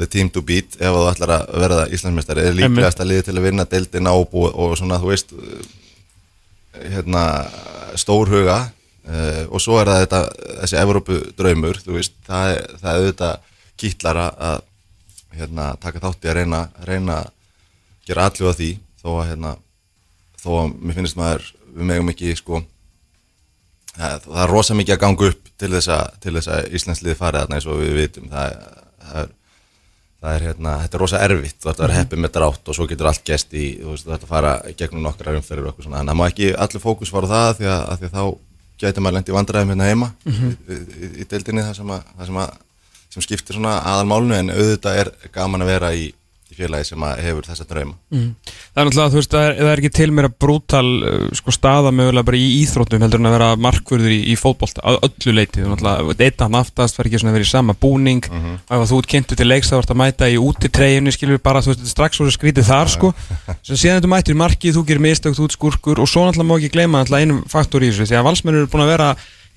[0.00, 2.44] the team to beat ef þú ætlar að verða Íslandsmeistari.
[2.48, 5.34] Er líklegast að liði til að vinna deildina og, og svona þú veist
[6.80, 7.24] hérna
[8.00, 8.60] stórhuga.
[9.10, 10.18] Uh, og svo er það þetta
[10.60, 12.50] þessi Evrópu draumur þú veist, það,
[12.82, 13.46] það er auðvitað
[13.80, 14.58] kýtlar að
[15.38, 17.30] hérna, taka þátt í að reyna, reyna að
[18.06, 18.70] gera allu að því.
[19.00, 19.54] Þó að hérna
[20.40, 22.60] þó að mér finnst maður við megum ekki sko
[23.96, 27.60] það, það er rosa mikið að ganga upp til þess að, að Íslandsliði farið þarna
[27.60, 28.32] eins og við vitum.
[28.32, 28.56] Það,
[29.04, 29.36] það er
[30.20, 32.76] Það er hérna, þetta er rosa erfitt, þú ert að vera heppið með drátt og
[32.76, 35.70] svo getur allt gest í, þú veist, þú ert að fara gegnum nokkra umferðir og
[35.70, 38.08] eitthvað svona, en það má ekki allir fókus fara á það því að, að því
[38.10, 38.24] að þá
[38.82, 42.52] getur maður lendi vandræðum hérna heima í, í, í deildinni þar sem að, sem að
[43.10, 46.10] sem skiptir svona aðalmálnu en auðvitað er gaman að vera í
[46.60, 47.94] félagi sem hefur þessa drauma.
[48.10, 51.24] Það er náttúrulega, þú veist, það er, það er ekki til mér að brútal uh,
[51.40, 55.00] sko, staða mögulega bara í íþróttum heldur en að vera markvörður í, í fótbolta að
[55.08, 58.24] öllu leiti, þú náttúrulega, eitt hann aftast var ekki svona vera í sama búning.
[58.30, 58.52] Mhm.
[58.68, 61.64] og ef þú ert kynntu til leiks þá vart að mæta í útitreyjunni, skilur bara,
[61.64, 63.08] þú veist, strax svo skrítið þar, sko,
[63.66, 66.50] sem síðan þú mættir í markið, þú gerir mistök, þú ert skurkur og svo náttúrulega
[66.50, 66.76] má ekki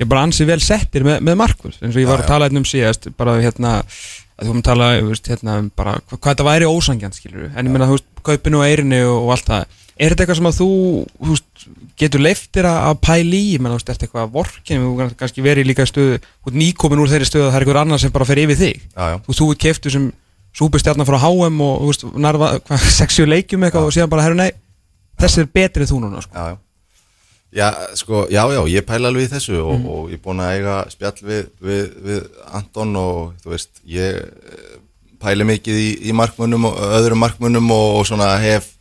[0.01, 2.63] ég bara ansi vel settir með, með markvörð, eins og ég var að tala hérna
[2.63, 3.75] um síðast, bara hérna
[4.43, 7.65] þú erum að tala veist, hérna, um bara, hvað, hvað þetta væri ósangjant skilur en
[7.67, 9.79] ég meina þú veist, kaupinu og eirinni og, allt það.
[9.93, 10.67] Er þetta eitthvað sem að þú,
[11.21, 11.65] þú veist,
[12.01, 14.93] getur leiftir að að pæla í, ég meina þú veist, er þetta eitthvað vorkin, þú
[15.01, 16.15] kannski- kannski verið líka stöðu
[16.57, 19.03] nýkomin úr þeirri stöðu að það er einhver annar sem bara fer yfir þig, Já,
[19.13, 20.07] já, þú, þú ert keiftu sem
[20.57, 24.39] súpustjarnar frá HM og þú veist, narfa, hvað, sexu leikjum eitthvað og síðan bara, herru
[24.41, 24.49] nei,
[25.21, 26.33] þessi er betri en þú núna sko.
[27.55, 27.67] Já,
[27.99, 30.77] sko, já, já, ég pæla alveg í þessu og, og ég er búin að eiga
[30.93, 32.23] spjall við, við, við
[32.59, 34.79] Anton og þú veist, ég eh,
[35.23, 38.71] pæli mikið í, í markmunum og öðrum markmunum og, og svona hef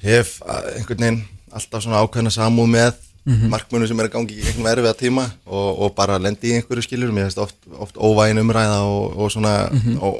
[0.00, 3.06] hef einhvern veginn alltaf svona ákveðna samúð með
[3.50, 6.86] markmunum sem er að gangi í gegnum erfiða tíma og, og bara lendi í einhverju
[6.86, 7.12] skilur.
[7.14, 9.54] Mér finnst oft, oft óvægin umræða og, og svona,
[10.00, 10.16] og,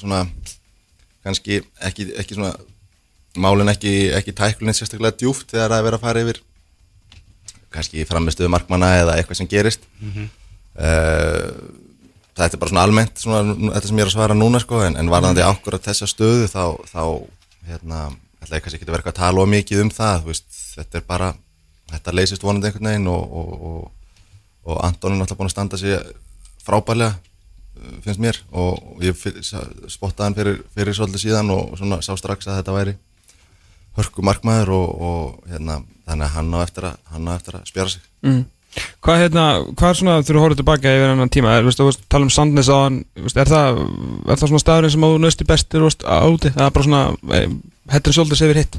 [0.00, 0.24] svona
[1.26, 2.54] kannski ekki, ekki svona
[3.38, 6.40] málin ekki, ekki tæklun sérstaklega djúft þegar það er verið að fara yfir
[7.74, 9.84] kannski framistuðu markmanna eða eitthvað sem gerist.
[10.00, 10.30] Mm
[12.38, 14.96] þetta er bara svona almennt svona, þetta sem ég er að svara núna sko en,
[15.00, 17.02] en varðandi ákvörða þessa stöðu þá, þá
[17.68, 18.02] hérna,
[18.42, 21.06] ætla ég kannski ekki að vera að tala of mikið um það, veist, þetta er
[21.08, 21.32] bara
[21.92, 24.12] þetta leysist vonandi einhvern veginn og, og, og,
[24.68, 26.14] og Anton er náttúrulega búin að standa sig
[26.66, 32.12] frábærlega uh, finnst mér og, ég spottaði hann fyrir, fyrir svolítið síðan og svona sá
[32.20, 32.98] strax að þetta væri
[33.96, 37.66] hörku markmaður og, og hérna, þannig að hann á eftir að, hann á eftir að
[37.70, 38.44] spjara sig mm.
[39.02, 42.02] Hvað, hérna, hvað er svona, þú horfður tilbaka yfir hennan tíma, er, veist, þú veist,
[42.12, 43.80] tala um Sandnes á hann, er það,
[44.28, 47.00] er það svona staðurinn sem að þú nösti bestir á úti, það er bara svona
[47.38, 47.46] eh,
[47.94, 48.78] hettin svolítið yfir hitt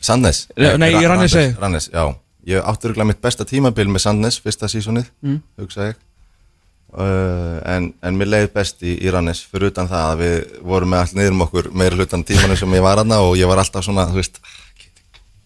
[0.00, 0.42] Sandnes?
[0.56, 1.34] Nei, Rannes.
[1.58, 2.04] Rannes, já
[2.48, 5.40] Ég átti örgulega mitt besta tímabil með Sandnes fyrsta sísonið, Mm.
[5.60, 5.98] hugsa ég
[6.94, 10.38] uh, en, en mér leiði best í, í Rannes fyrir utan það að við
[10.72, 13.50] vorum með allt niður um okkur meira hlutan tímanum sem ég var aðna og ég
[13.50, 14.40] var alltaf svona, þú veist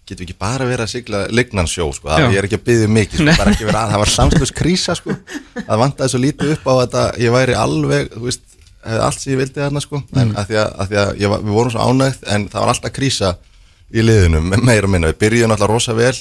[0.05, 2.89] getum við ekki bara verið að sigla lignansjó sko, það, ég er ekki að byggja
[2.93, 5.15] mikið sko, það var samslust krísa sko.
[5.57, 8.43] Það vantaði svo lítið upp á þetta ég væri alveg, þú veist
[8.85, 10.03] hefði allt sem ég vildi þarna sko.
[10.21, 12.61] En að því að, að, því að ég, var- við vorum svo ánægð en það
[12.67, 13.31] var alltaf krísa
[13.97, 16.13] í liðinu me- meira minna, við byrjuðum alltaf rosa vel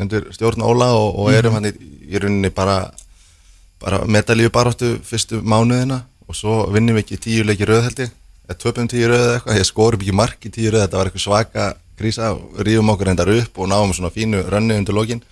[0.00, 1.74] undir stjórn Óla og, og erum hann í,
[2.08, 2.78] í rauninni bara
[3.82, 8.14] bara medalíu baráttu fyrstu mánuðina og svo vinnum við ekki tíu leiki röð held ég.
[8.46, 11.10] Eða töpum tíu röð eða eitthvað, ég skorum ekki mark í tíu röð, þetta var
[11.10, 11.66] eitthvað svaka
[11.98, 12.30] krísa.
[12.58, 15.22] Rífum okkur endar upp og náum svona fínu rönni undir lokin.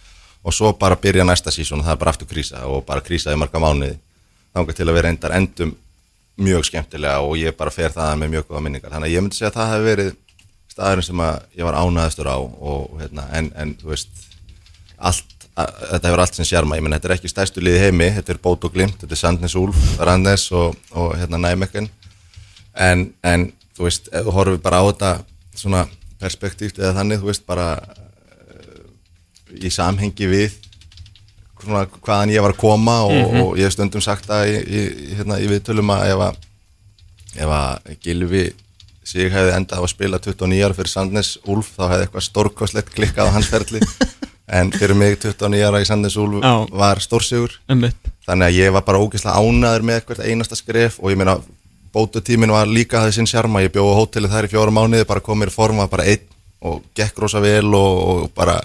[0.45, 3.33] Og svo bara byrja næsta sísón og það er bara aftur krísa og bara krísa
[3.33, 3.97] í marga mánuði.
[4.55, 5.73] Þangað til að við reyndar endum
[6.37, 9.39] mjög skemmtilega og ég bara fer það með mjög góða minningar, þannig að ég myndi
[9.39, 10.13] segja að það hefði verið
[10.75, 11.23] staðurinn sem
[11.55, 14.25] ég var ánæðastur á og hérna, en, en þú veist
[14.99, 18.35] allt, þetta hefur allt sem sjarma, ég menn þetta er ekki stærstu liði heimi, þetta
[18.35, 21.87] er Bót og Glimt, þetta er Sandnes Úlf, Rannes og, og hérna Næmekken
[22.75, 25.13] en, en þú veist, ef þú horfir bara á þetta
[25.55, 25.85] svona
[26.19, 28.83] perspektíft eða þannig, þú veist, bara uh,
[29.55, 30.59] í samhengi við
[31.65, 34.83] svona hvaðan ég var að koma og, og ég hef stundum sagt það í, í,
[34.83, 36.43] í, hérna, í viðtölum að ef að
[37.35, 38.45] ef að Gilvi
[39.05, 42.93] sig hefði endað á að spila 29 ára fyrir Sandnes Úlf þá hefði eitthvað stórkoslegt
[42.95, 43.83] klikkað á hans ferli
[44.47, 46.67] en fyrir mig 29 ára í Sandnes Úlf Já.
[46.71, 47.57] var stórsigur.
[47.69, 47.97] Einmitt.
[48.27, 51.39] þannig að ég var bara ógeðslega ánæður með hvert einasta skref og ég meina
[51.95, 53.63] bótutímin var líka það sinn sjarma.
[53.63, 56.07] Ég bjóði á hóteli þær í fjóra mánuði bara kom mér í form var bara
[56.11, 56.25] einn
[56.65, 58.59] og gekk rosa vel og, og bara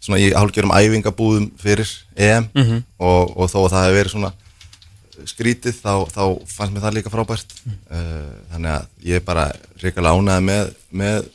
[0.00, 2.50] svona í hálfgjörum æfingabúðum fyrir EM.
[2.98, 4.32] Og, og þó að það hefði verið svona
[5.26, 7.56] skrítið þá, þá fannst mér það líka frábært.
[7.90, 9.46] Uh, þannig að ég bara
[9.82, 11.30] reikalega ánæði með, með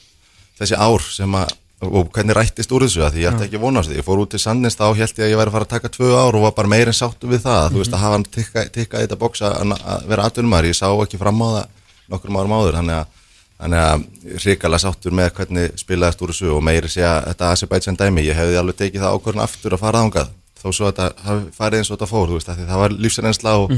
[0.62, 3.02] þessi ár sem að og hvernig rættist úr þessu?
[3.06, 3.96] Að því ég ætti ekki að vona á því.
[3.98, 5.90] Ég fór út til Sandnes þá held ég að ég væri að fara að taka
[5.96, 7.72] tvö ár og var bara meirinn sáttu við það.
[7.72, 10.78] Þú veist að hafa hann tikka, tikka í þetta bóks að, að vera atvinnumar, ég
[10.78, 11.66] sá ekki fram á það
[12.14, 12.78] nokkrum árum áður.
[12.78, 13.18] Þannig að,
[13.64, 17.98] þannig að ríkala sáttur með hvernig spilaðist úr þessu og meiri sé að þetta Azerbaijan
[17.98, 21.50] dæmi, ég hefði alveg tekið það ákvörðan aftur að fara ángað þó svo að hafi
[21.58, 23.72] farið eins og þetta fór þú veist það var lífsreynsla og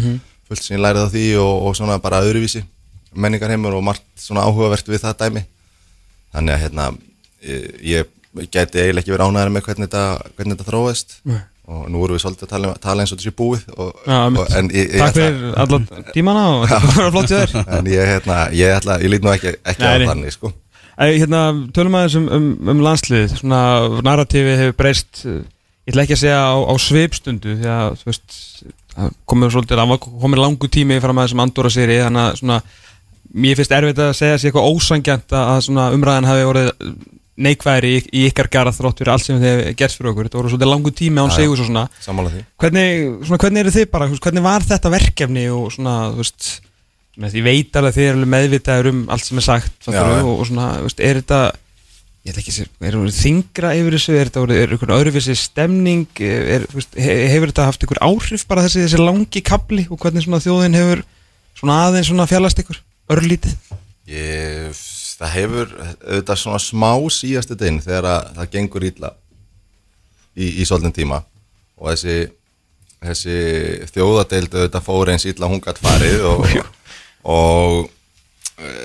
[0.49, 2.65] fullt sem ég lærið á því og, og svona bara öðruvísi.
[3.15, 5.43] Menningarheimur og margt svona áhugavert við það dæmi.
[6.33, 6.87] Þannig að hérna
[7.43, 8.11] ég, ég
[8.49, 10.05] gæti eiginlega ekki verið ánæður með hvernig þetta,
[10.37, 11.17] hvernig þetta þróaðist.
[11.29, 11.41] Nei.
[11.63, 14.49] og nú erum við svolítið að tala, tala eins og þessi búið og, Já, og,
[14.75, 17.53] ég, Takk fyrir allan tímana og þetta var flott hjá þér.
[17.77, 20.07] En ég, hérna, ég ætla, ég lít nú ekki, ekki Nei, á nei.
[20.09, 20.51] þannig sko.
[20.99, 23.61] Hérna, tölum aðeins um, um, um landslið svona
[24.03, 25.39] narratífi hefur breyst eh,
[25.87, 28.37] ég ætla ekki að segja á, á svipstundu því að þú veist,
[29.31, 32.59] komið svolítið, komið langu tími fram að þessum Andorra séri þannig að svona,
[33.33, 36.71] mér finnst erfitt að segja sér eitthvað ósangjant að svona umræðan hafi vorið
[37.37, 40.27] neikvæðri í, í ykkar gara þrótt fyrir allt sem þið gert fyrir okkur.
[40.29, 41.87] Þetta voru svolítið langu tími án segus og svona.
[42.61, 46.51] Hvernig, svona, hvernig eru þið bara, hvernig var þetta verkefni og svona, þú veist
[47.17, 50.01] með því ég veit alveg að þið eru meðvitaður um allt sem er sagt Já,
[50.25, 51.41] og, og svona, þú veist, er þetta
[52.23, 55.35] ég ætla ekki að segja, er þetta þingra yfir þessu, er þetta, er einhvern öðruvísi
[55.37, 59.99] stemning er, veist, he- hefur þetta haft einhver áhrif bara þessi, þessi langi kapli og
[60.01, 61.03] hvernig svona þjóðin hefur
[61.59, 62.79] svona aðeins svona fjallast ykkur,
[63.13, 63.57] örlítið?
[64.09, 64.81] Ég,
[65.23, 69.11] það hefur auðvitað svona smá síðastu dinn þegar að, það gengur illa
[70.35, 71.21] í, í svolítinn tíma.
[71.79, 72.17] Og þessi,
[73.03, 73.37] þessi
[73.93, 76.43] þjóðadeild auðvitað fór eins illa hún gætt farið og,
[77.37, 77.79] og
[78.59, 78.75] e,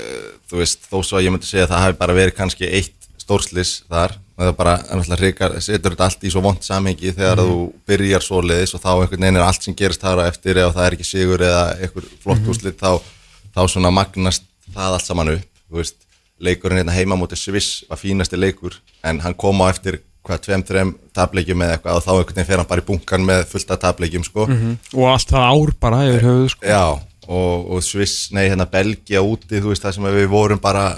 [0.51, 3.11] þú veist þó svo að ég myndi segja að það hafi bara verið kannski eitt
[3.19, 4.17] stórslis þar.
[4.39, 4.75] Og það bara
[5.19, 7.57] hrikar, setur þetta allt í svo vond samhengi þegar þú
[7.91, 10.85] byrjar svoleiðis og þá einhvern veginn er allt sem gerist þar á eftir eða það
[10.85, 13.03] er ekki sigur eða einhver flott úrslit þá,
[13.51, 15.99] þá svona magnast það allt saman upp þú veist,
[16.45, 20.65] leikurinn hérna heima mútið Sviss var fínasti leikur en hann kom á eftir hvað tveim,
[20.69, 23.71] þreim tablegjum eða eitthvað og þá einhvern veginn fer hann bara í bunkan með fullt
[23.75, 26.67] af tablegjum sko og allt það ár bara yfir höfuð sko.
[26.69, 26.83] Já,
[27.29, 30.91] og, og Sviss, nei hérna Belgia úti, þú veist það sem við vorum bara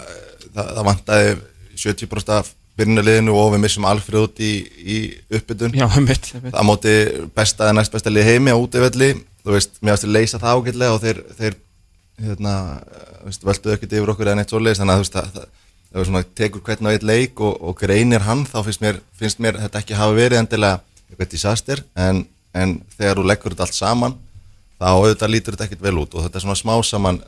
[0.50, 1.36] það, það vantaði
[1.80, 4.98] 70% af byrjunarliðinu og við missum Alfred út í, í
[5.36, 6.30] uppbytun já, einmitt.
[6.32, 6.94] það móti
[7.36, 9.12] besta eða næst besta lið heimi á útivelli,
[9.44, 11.58] þú veist, mér ástu leysa það ágætlega og þeir, þeir
[12.24, 12.54] hérna,
[12.84, 15.48] eh, völduðu ekkert yfir okkur eða neitt svoleiðis, þannig að þú veist, það,
[15.90, 19.42] það, svona, tekur hvern á eitt leik og, og greinir hann, þá finnst mér, finnst
[19.42, 20.80] mér þetta ekki hafa verið endilega
[21.10, 24.16] eitthvað disaster, en, en þegar þú leggur þetta allt saman,
[24.80, 27.20] þá auðvitað lítur þetta ekkert vel út og þetta er svona smá saman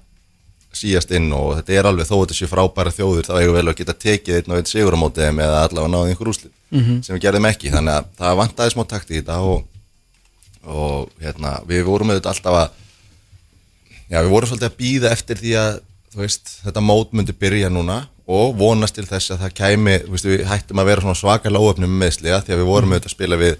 [0.72, 3.58] síjast inn og þetta er alveg þó að þetta sé frábæra þjóður þá eigum við
[3.58, 6.30] vel að geta tekið einn og einn sigur á móti þeim eða allavega náði einhver
[6.32, 7.72] úslit sem við gerðum ekki.
[7.72, 9.66] Þannig að það vantaði smá takt í þetta og,
[10.64, 12.78] og hérna, við vorum auðvitað alltaf að
[14.12, 15.72] já, við vorum svolítið að býða eftir því að
[16.12, 20.44] veist, þetta mót myndi byrja núna og vonast til þess að það kæmi veist, við
[20.48, 23.56] hættum að vera svona svakalega óöfnum meðsliga því að við vorum auðvitað að spila við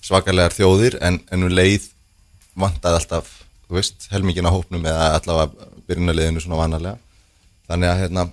[0.00, 1.90] svakalegar þjóðir en, en við leið
[2.58, 3.30] vantaði alltaf
[3.70, 6.98] þú veist, helmingin á hópnum eða allavega byrjunarliðinu svona vanalega.
[7.70, 8.26] Þannig að hérna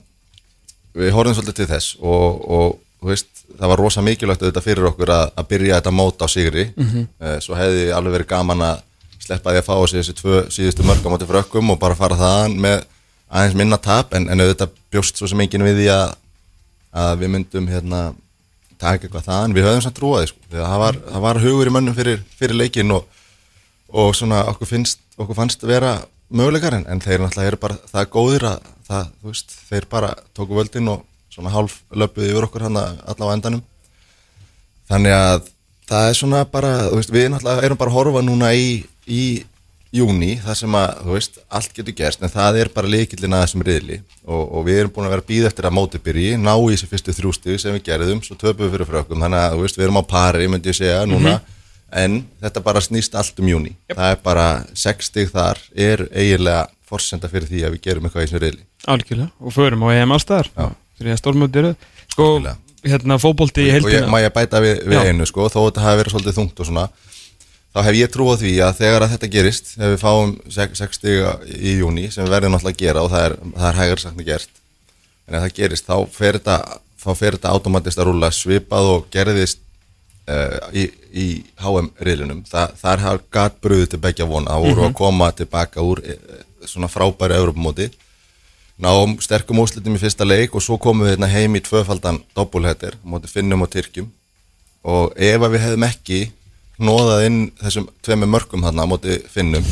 [0.97, 5.13] við horfum svolítið til þess og, og veist, það var rosa mikilvægt auðvitað fyrir okkur
[5.13, 6.67] að, að byrja þetta mót á sigri.
[6.73, 7.05] Mm
[7.43, 8.83] svo hefði alveg verið gaman að
[9.27, 12.57] sleppa því að fá þessi tvö síðustu mörg á móti frökkum og bara fara þaðan
[12.63, 12.79] með
[13.27, 16.05] aðeins minna tap en, en auðvitað bjóst svo sem enginn við því að,
[17.03, 18.01] að við myndum hérna
[18.77, 21.97] taka eitthvað þaðan, við höfum samt trúaði sko, það var, það var hugur í mönnum
[21.97, 23.07] fyrir, fyrir leikin og,
[23.89, 25.97] og svona okkur finnst, okkur fannst vera
[26.29, 30.57] möguleikar en, en þeir náttúrulega eru bara það góðir að það, veist, þeir bara tóku
[30.57, 33.63] völdin og svona hálf löpuði yfir okkur hann allavega á endanum.
[34.87, 35.49] Þannig að
[35.87, 38.69] það er svona bara, veist, við náttúrulega erum bara að horfa núna í,
[39.07, 39.45] í
[39.95, 43.43] júni, það sem að, þú veist, allt getur gerst en það er bara leikillin að
[43.45, 43.99] þessum riðli.
[44.27, 46.73] Og, og við erum búin að vera að býða eftir að móti byrji, ná í
[46.73, 49.23] þessi fyrstu þrjústig sem við gerðum, svo töpum við fyrir frökkum.
[49.23, 51.37] Þannig að, þú veist, við erum á pari, myndi ég segja núna,
[52.03, 56.67] en þetta bara snýst allt um júni, það er bara 6 stig þar, er eiginlega
[56.87, 58.63] forsenda fyrir því að við gerum eitthvað í þessum riðli.
[58.91, 60.67] Algjörlega, og förum á EM Já.
[60.99, 61.75] fyrir að stórmöndi eru.
[62.11, 62.27] Sko,
[62.87, 66.61] hérna, og ég, ég bæta við, við einu sko, þó þetta hafi verið svolítið þungt
[66.63, 66.85] og svona
[67.77, 70.83] þá hef ég trú á því að þegar að þetta gerist ef við fáum 6
[70.97, 74.03] stiga í júni sem við verðum náttúrulega að gera og það er, það er hægar
[74.09, 74.61] að gert
[75.27, 76.57] en ef það gerist þá fer þetta,
[77.03, 79.61] þá fer þetta automatist að rúla svipað og gerðist
[80.25, 81.27] uh, í, í
[81.61, 86.01] HM-riðlunum Þa, þar har gat bröðu til begja vona það voru að koma tilbaka úr
[86.01, 87.91] uh, svona frábæri Europamóti
[88.77, 92.97] náum sterkum úslitum í fyrsta leik og svo komum við hérna heim í tvöfaldan doppulhettir,
[93.01, 94.09] móti finnum og tyrkjum.
[94.87, 96.19] Og ef við hefðum ekki
[96.77, 99.65] hnóðað inn þessum tveimu mörgum þarna á móti finnum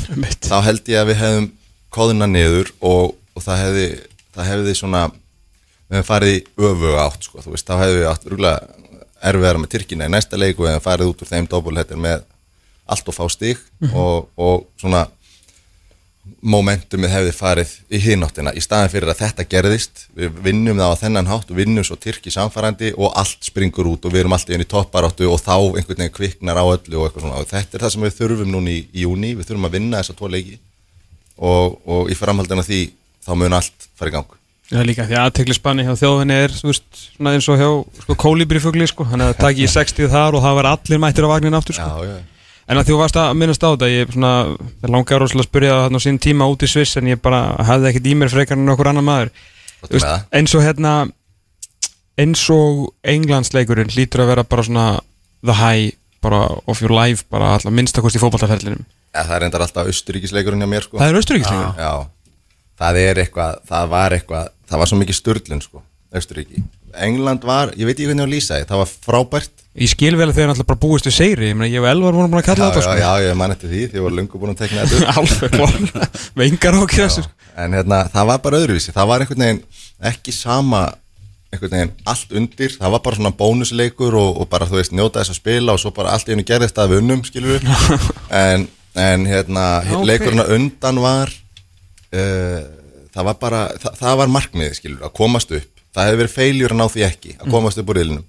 [0.45, 1.49] þá held ég að við hefðum
[1.95, 3.85] kóðina niður og, og það hefði
[4.35, 6.39] það hefði svona við hefðum farið í
[6.69, 8.85] öfu átt sko, þú veist, þá hefðum við átt rúglega
[9.25, 12.25] erfiðara með Tyrkina í næsta leiku en farið út úr þeim doppulhettir með
[12.85, 13.61] allt og fá stig
[13.93, 15.05] og, og svona
[16.45, 20.05] momentumið hefði farið í hináttina í staðin fyrir að þetta gerðist.
[20.17, 24.05] Við vinnum það á þennan hátt og vinnum svo Tyrki samfærandi og allt springur út
[24.05, 27.07] og við erum alltaf inn í topparáttu og þá einhvern veginn kviknar á öllu og
[27.07, 27.41] eitthvað svona.
[27.41, 30.01] Og þetta er það sem við þurfum núna í, í júni við þurfum að vinna
[30.01, 30.57] þessa tvo leiki
[31.37, 32.81] og, og í framhaldina því
[33.25, 34.37] þá mun allt fara í gang.
[34.73, 37.67] Er líka því að aðteklisbanni hjá þjóðinni er veist, svona eins og hjá
[38.01, 41.27] sko, kólibrifugli sko, hann er að taka í 60 þar og það var allir mættir
[41.29, 41.89] á vagnin aftur sko.
[42.01, 42.15] já,
[42.65, 44.15] En að þú varst að minnast á þetta, ég
[44.89, 47.91] langar rosalega að spyrja það á sín tíma út í Sviss en ég bara hafði
[47.91, 49.29] ekkert í mér frekar en okkur annar maður.
[49.85, 50.23] Það.
[50.33, 50.93] eins og hérna,
[52.17, 54.85] eins og Englandsleikurinn hlýtur að vera bara svona
[55.45, 55.93] the high
[56.25, 58.81] bara of your life, bara alltaf minnstakost í fótballtaferlinum.
[59.13, 61.91] eða, það er endar alltaf austuríkisleikurinn hjá mér sko Það er austuríkisleikur Já,
[62.81, 65.83] það er eitthvað, það var eitthvað, það var svo mikið störlun sko,
[66.15, 66.63] Austuríki.
[67.05, 69.64] England var, ég veit ekki hvernig að lýsa því, það var frábært.
[69.75, 71.89] Ég skil vel að þau er náttúrulega bara búist við segri Ég, meina, ég og
[71.89, 74.05] Elvar vorum búin að Já, kalla þetta já, sko já, ég man eftir því, ég
[74.05, 75.15] var lungu búin að tekna þetta.
[75.19, 77.23] Alveg Með yngar ákveð þessu
[77.59, 79.59] En hérna, það var bara öðruvísi, það var einhvern veginn
[80.11, 80.81] ekki sama,
[81.51, 85.21] einhvern veginn allt undir, það var bara svona bónusleikur og, og bara, þú veist, njóta
[85.23, 87.69] þess að spila og svo bara allt í hennu gerðist að við unnum, skilur við.
[88.43, 88.67] en,
[89.05, 90.03] en hérna, Ok.
[90.11, 91.31] leikurinn á undan var,
[92.11, 92.59] uh,
[93.15, 95.71] það var bara, það, það var markmiðið, skilur við, að komast upp.
[95.95, 98.25] Það hefði verið feiljur að ná því ekki, að komast upp úr riðlinum.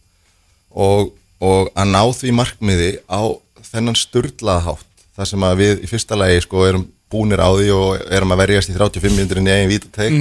[0.87, 1.11] Og,
[1.43, 3.21] og að ná því markmiði á
[3.67, 7.71] þennan sturlaða hátt, þar sem að við í fyrsta lagi sko erum búnir á því
[7.75, 10.15] og erum að verjast í 35 minnir í eigin vítateg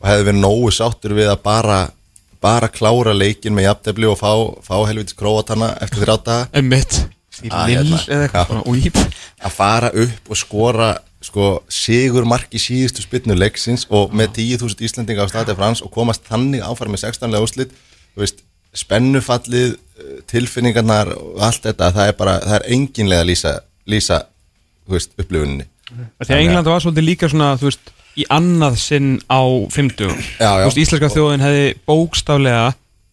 [0.00, 1.78] og hefði verið nógu sáttur við að bara,
[2.42, 6.38] bara klára leikin með jafntefli og fá, fá helvitis króatana eftir þrjáta
[8.64, 14.38] Úlíp að fara upp og skora sko, sigur mark í síðustu spilnu leiksins og með
[14.38, 17.74] 10.000 Íslendinga á stati frans og komast þannig áfæri með 16 lega úslit
[18.14, 18.44] þú veist,
[18.76, 23.52] spennufallið eh, tilfinningarnar og allt þetta það er bara, það er enginlega að lýsa,
[23.88, 24.20] lýsa
[24.86, 25.66] þú veist, upplifuninni.
[26.22, 29.38] Að England var svolítið líka svona Þú veist Í annað sinn á
[29.70, 30.08] 50
[30.40, 30.64] Já, já.
[30.64, 32.62] Veist, íslenska þjóðin hefði bókstaflega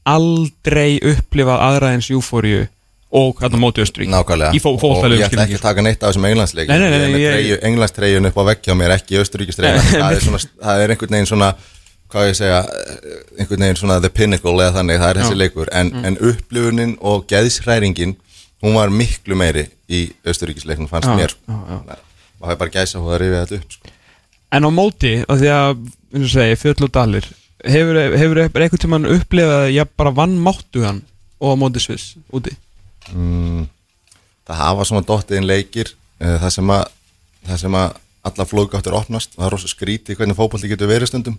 [0.09, 2.63] aldrei upplifað aðra eins júfóriu
[3.13, 4.55] og hérna móti Östurík Nákvæmlega.
[4.57, 7.21] Og ég ætla ekki að taka neitt af þessum englandsleik Nei, nei, nei, ég með
[7.21, 9.19] ég- treyju, englandstreyjun upp á veggja á mér ekki
[10.23, 11.49] svona- það er einhvern veginn svona
[12.13, 15.33] hvað ég segja, eh, einhvern veginn svona the pinnacle eða þannig, það er þessi.
[15.35, 15.41] Mm.
[15.43, 18.15] leikur en, en upplifunin og geðsræringin
[18.63, 21.43] hún var miklu meiri í austuríkisleiknum fannst Já, mér sko.
[21.51, 21.97] já, já.
[22.39, 23.93] og það er bara gæsa hún að rifja þetta upp sko.
[24.53, 25.79] En á móti, af því að,
[26.13, 27.31] eins og segi, fjöll og dalir
[27.63, 30.97] Hefur, hefur einhvern tímann upplifað að ég bara vann máttugan
[31.39, 32.51] og á móti Sviss úti
[33.13, 33.61] mm,
[34.43, 36.83] það hafa svona dottiðin leikir uh, það sem að
[37.47, 39.35] það sem að alla flóðgáttur opnast.
[39.35, 41.35] Það er rosa skrítið hvernig fótbolli getur verið stundum.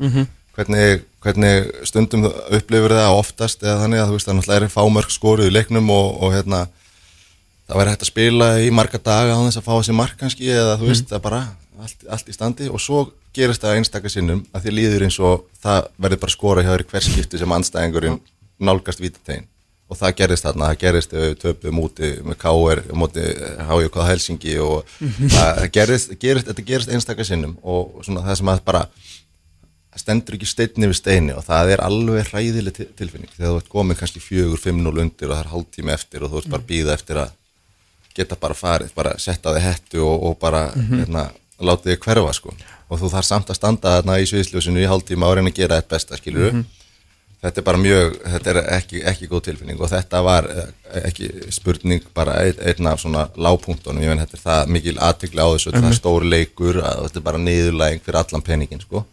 [0.55, 5.14] Hvernig, hvernig stundum upplifur það oftast eða þannig að þú veist það náttúrulega er fámörk
[5.14, 6.61] skoruð í leiknum og, og hérna
[7.66, 10.53] það væri hægt að spila í marga daga á þess að fá þessi mark kannski
[10.53, 11.40] eða þú veist það er bara
[11.81, 12.68] allt, allt í standi.
[12.68, 16.62] Og svo gerist það einstaka sinnum að því líður eins og það verður bara skora
[16.62, 18.20] hjá þér í hver skipti sem anstæðingurinn
[18.62, 19.49] nálgast vítategin
[19.90, 23.25] og það gerist þarna, það gerist við töpum úti með KR, múti
[23.68, 24.94] HJK Helsingi og
[25.35, 28.85] það, gerist, gerist, þetta gerist einstaka sinnum og svona það sem að bara
[29.94, 33.31] stendur ekki steinni við steini og það er alveg hræðileg til- tilfinning.
[33.37, 36.33] Þegar þú ert komið kannski fjögur, fimm, núl undir og það er hálftími eftir og
[36.33, 37.37] þú ert bara býða eftir að
[38.16, 41.29] geta bara farið, bara setta þig hettu og, og bara hérna,
[41.62, 42.57] láta þig hverfa sko.
[42.90, 45.79] Og þú þarf samt að standa þarna í sviðsljósinu í hálftíma og reyna að gera
[45.79, 46.51] þetta besta skilur
[47.44, 50.72] þetta er bara mjög, þetta er ekki, ekki góð tilfinning og þetta var eh,
[51.11, 55.44] ekki spurning bara ein, einn af svona lágpunktunum, ég menn þetta er það mikil aðtikli
[55.44, 59.04] á þessu, það er stór leikur að þetta er bara niðurlæging fyrir allan peningin sko.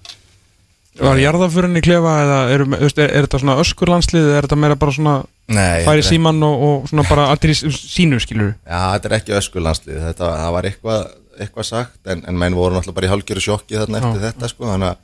[1.01, 4.95] Var jarðaförinni klefa eða er, er, er, þetta svona öskurlandslið eða er þetta meira bara
[4.95, 5.13] svona
[5.51, 9.15] Nei, færi þetta síman og, og svona bara allir í sínu skilur Já, þetta er
[9.17, 13.45] ekki öskulandslið, þetta var eitthvað, eitthvað sagt en, en menn voru náttúrulega bara í hálfgjöru
[13.47, 14.99] sjokki þarna eftir þetta sko, þannig að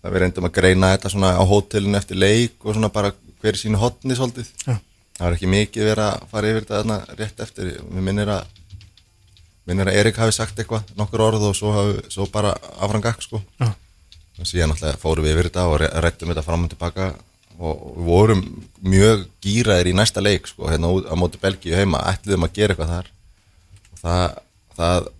[0.00, 3.56] það við reyndum að greina þetta svona á hótelinu eftir leik og svona bara hver
[3.56, 4.48] í sínu hotni svolítið.
[4.66, 4.78] Já.
[5.16, 8.58] Það var ekki mikið verið að fara yfir þetta þarna rétt eftir, við minnir að
[9.68, 13.22] minnir að Erik hafi sagt eitthvað, nokkur orð og svo, hafi, svo bara afran gakk
[13.24, 13.42] sko.
[13.60, 13.70] Já.
[14.40, 17.08] og síðan náttúrulega fórum við yfir þetta og ræddum þetta fram og tilbaka
[17.60, 18.38] og við vorum
[18.80, 22.94] mjög gýraðir í næsta leik sko, hérna á móti Belgíu heima, ætliðum að gera eitthvað
[22.94, 23.10] þar
[23.92, 24.38] og það,
[24.78, 25.10] það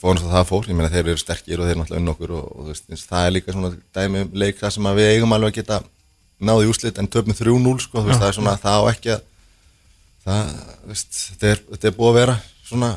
[0.00, 2.12] fór eins og það fór, ég meina þeir eru sterkir og þeir eru náttúrulega unn
[2.14, 5.00] okkur og, og þú veist, það er líka svona dæmi um leik það sem að
[5.00, 5.80] við eigum alveg að geta
[6.40, 9.26] náði úslit en töpum 3-0 sko, þú veist, það er svona það á ekki að
[10.24, 12.36] það, þú veist, þetta er, þetta er búið að vera
[12.68, 12.90] svona,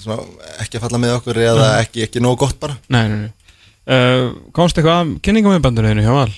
[0.00, 2.78] svona ekki að falla með okkur eða ekki, ekki nógu gott bara.
[2.92, 3.32] Nei, nei, nei.
[3.86, 6.32] Uh, Komst eitthvað að kynningum með bandurinu hjá Val?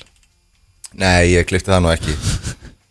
[0.98, 2.16] Nei, ég klifti það nú ekki.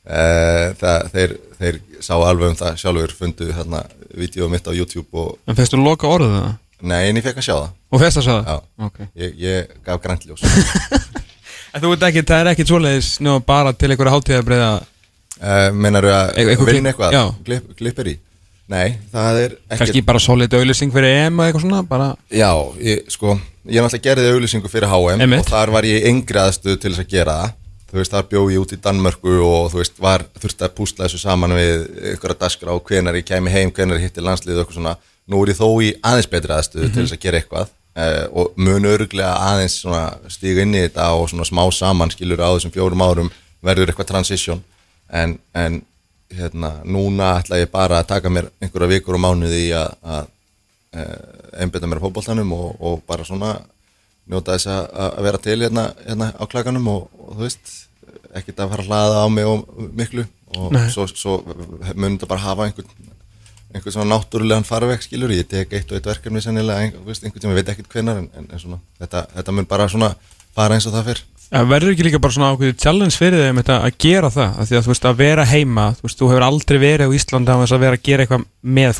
[0.08, 3.84] Uh, það, þeir, þeir sá alveg um það sjálfur fundu hérna
[4.17, 6.56] vídeo mitt á YouTube og En fyrstu loka orðið það?
[6.82, 8.54] Nei, en ég fekk að sjá það Og fyrst að sagða?
[8.54, 8.86] Já.
[8.88, 10.43] Ok ég, ég gaf græntljós
[11.76, 16.08] En þú veit ekki, það er ekkit svoleiðis nú bara til einhverja hátíðabreiða uh, Mennar
[16.10, 17.24] að Eitthvað klipp- vinna eitthvað já.
[17.49, 18.16] Klipp, klippir í
[18.68, 22.49] Nei, það er ekki Kannski bara solid auðlýsing fyrir EM og eitthvað svona bara Já,
[22.84, 25.45] ég, sko, ég náttúrulega gerði auðlýsingu fyrir HM Einmitt.
[25.45, 26.08] og þar var ég
[26.43, 27.56] aðstöðu til þess að gera það
[27.88, 31.06] þú veist, þar bjó ég út í Danmörku og þú veist, var, þurfti að púsla
[31.08, 34.66] þessu saman við einhverja daskra á hvenar ég kæmi heim, hvenar ég hitti landslið og
[34.66, 34.95] eitthvað svona
[35.28, 38.57] nú er ég þó í aðeins betri aðstöðu til þess að gera eitthvað uh, og
[38.59, 39.82] mun örglega aðeins
[40.34, 43.32] stíga inn í þetta og svona smá saman skilur á þessum fjórum árum
[43.65, 44.63] verður eitthvað transition
[45.07, 45.82] en, en
[46.34, 50.30] hérna, núna ætla ég bara að taka mér einhverja vikur og mánuði í að, að
[50.99, 51.17] uh,
[51.63, 53.55] einbytta mér á fótboltanum og, og bara svona
[54.28, 57.75] njóta þess að, vera til hérna, hérna á klaganum og, og þú veist
[58.36, 60.25] ekkert að fara að hlaða á mig og miklu
[60.57, 60.88] og Nei.
[60.91, 61.38] svo, svo
[61.95, 63.13] mun þetta bara hafa einhvern
[63.74, 67.59] einhvern svona náttúrulegan farveg skilur ég tek eitt og eitt verkefni sennilega einhvern tíma, ég
[67.61, 70.13] veit ekkert hvenar en, en, en svona, þetta, þetta mun bara svona
[70.55, 71.26] fara eins og það fyrr
[71.72, 74.78] verður ekki líka bara svona ákveðið challenge fyrir þeim þetta að gera það, af því
[74.78, 77.84] að þú veist að vera heima þú veist, þú hefur aldrei verið á þess að
[77.86, 78.47] vera að gera eitthvað
[78.78, 78.97] með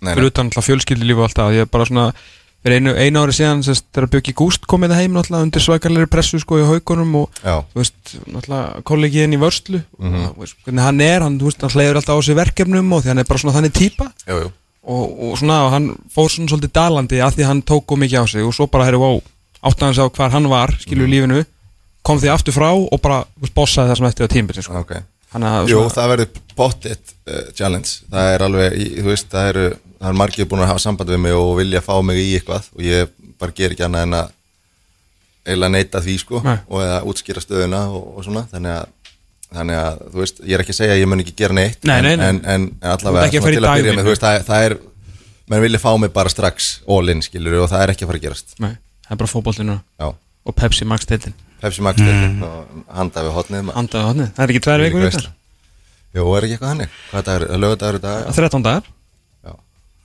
[0.00, 0.12] nei.
[0.14, 2.06] fyrir utan alltaf fjölskyldulífu og alltaf ég er bara svona,
[2.62, 6.08] fyrir einu, einu ári síðan sérst, þegar Björki Gúst komið það heim náttúrulega undir svakalegri
[6.12, 10.24] pressu sko í haugunum og Já, þú veist, náttúrulega kollegiðin í vörslu Mhm.
[10.26, 13.02] og þú veist, hvernig hann er, hann, veist, hann hleyður alltaf á sig verkefnum og
[13.02, 13.72] því hann er bara svona þannig
[14.28, 14.50] jú
[14.82, 18.20] og, og svona, og hann fór svona svolítið dalandi að því hann tók og mikið
[18.20, 19.22] á sig og svo bara, herru, wow,
[19.62, 21.12] áttaði hans á hvar hann var skilur Mhm.
[21.12, 21.44] í lífinu,
[22.02, 24.74] kom því aftur frá og bara veist, bossaði það sem eftir á tímbil sko.
[24.80, 24.92] Ok
[25.32, 29.48] hann að Jú, svona, það verður pottitt uh, challenge Það er alveg, þú veist, það
[29.52, 29.66] eru
[30.00, 32.70] það er margir búin að hafa samband við mig og vilja fá mig í eitthvað
[32.74, 34.36] og ég bara ger ekki annað en að
[35.46, 36.56] eiginlega neita því, sko Nei.
[36.68, 39.16] og eða útskýra stöðuna og, og svona þannig að,
[39.56, 41.88] þannig að, þú veist, ég er ekki að segja að ég mun ekki gera neitt
[41.88, 42.26] Nei, nei, nei.
[42.28, 44.76] En, en, en allavega, til að byrja með, þú veist, það, það er
[45.50, 48.22] menn vilja fá mig bara strax all in, skilur og það er ekki að fara
[48.22, 48.72] að gerast nei,
[49.06, 52.44] það er bara fótboltinu Já, og Pepsi Max deildin, Pepsi Max mm.
[52.46, 53.80] og handa við hotnið maður.
[53.82, 55.34] andaði hodnið það er ekki tvær vikur í Veisla.
[56.10, 56.94] Jú, er ekki eitthvað hannig?
[57.10, 58.30] Hvað dagur, lögadagur í dag?
[58.34, 58.86] 13 dagar,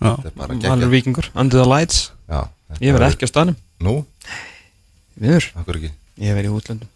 [0.01, 0.33] Já, Já.
[0.35, 2.41] þetta er vikingur Under the Lights, Já,
[2.81, 3.55] ég verð verður- ekki á staðnum.
[3.85, 3.93] Nú,
[5.21, 5.91] viður, akkur ekki?
[6.25, 6.89] Ég verð í útlöndum.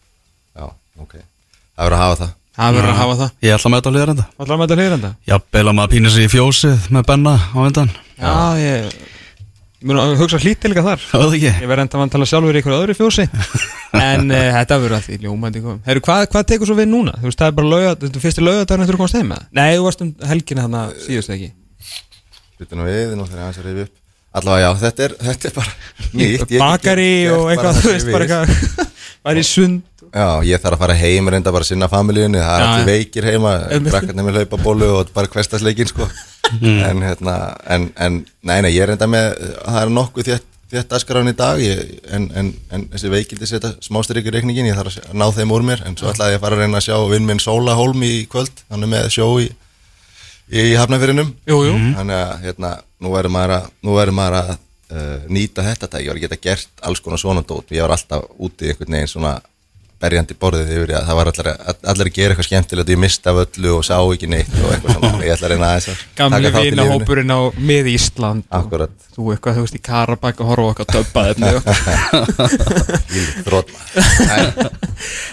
[0.55, 0.65] Já,
[0.99, 1.13] ok.
[1.19, 2.33] Það verður að hafa það.
[2.59, 3.31] Það verður að hafa það.
[3.45, 6.11] Ég ætla að mæta á hlýðar enda allar með þetta hlýranda Jafnvel að maður pínir
[6.11, 8.89] sig í fjósið með Benna á undan já, ég
[9.79, 10.99] ég mun að hugsa hlítið líka þar.
[10.99, 11.51] Það var það ekki.
[11.63, 13.29] Ég verði enda að tala sjálfur í einhverju öðru fjósi.
[13.89, 17.15] En uh, þetta verður alltaf ljómandi komum Herru, hvað, hvað tekur svo við núna?
[17.17, 19.39] Þú veist, það er bara lauga, þetta er fyrsti laugardagur eftir að komast heim með
[19.39, 19.47] það?
[19.57, 21.47] Nei, þú varst um helgina þarna síðust ekki
[22.59, 23.97] Býtum nú við, nú þegar aðeins að reyfi upp
[24.39, 25.71] Allavega, já, þetta er, þetta er bara
[26.19, 28.89] nýtt Bakari og eitthvað, þú veist, bara eitthvað
[29.25, 32.61] Var í sund Já, ég þarf að fara heim reynda bara að sinna familíunni Það
[32.61, 32.85] er já.
[32.87, 33.91] veikir heima Einmitt.
[33.93, 36.07] Krakkarnir með hlaupabólu og bara hverstasleikin sko.
[36.65, 37.35] En hérna
[37.69, 39.27] En, en nei, nei, ég reynda með
[39.59, 43.73] Það er nokkuð þétt, þétt askarán í dag ég, en, en, en þessi veikildi setja
[43.85, 46.45] smástyrk í reikningin Ég þarf að ná þeim úr mér En svo ætlaði ég að
[46.47, 49.29] fara að reyna að sjá vinn minn Sóla Hólm í kvöld Hann er með sjó
[49.45, 49.49] í,
[50.49, 51.59] í hafnafyrinum jú
[51.97, 56.05] Þannig að hérna, nú verður maður að, nú verður maður að uh, nýta þetta tæki,
[56.05, 59.11] ég var að geta gert alls konar svona dót, ég var alltaf úti einhvern veginn
[59.13, 59.37] svona
[59.99, 61.47] berjandi borðið yfir að það var allir,
[61.91, 64.69] allir að gera eitthvað skemmtilegt og ég mista af öllu og sá ekki neitt og
[64.73, 66.93] eitthvað svona, ég ætla að reyna aðeins að Gamli taka þátt í vina lífinu.
[66.95, 67.39] hópurinn á
[67.69, 70.69] mið Ísland Akkurat, Þú eitthvað, þú veist, í Karabæk og horfa
[71.33, 71.49] efni
[73.09, 73.73] lílið þrótt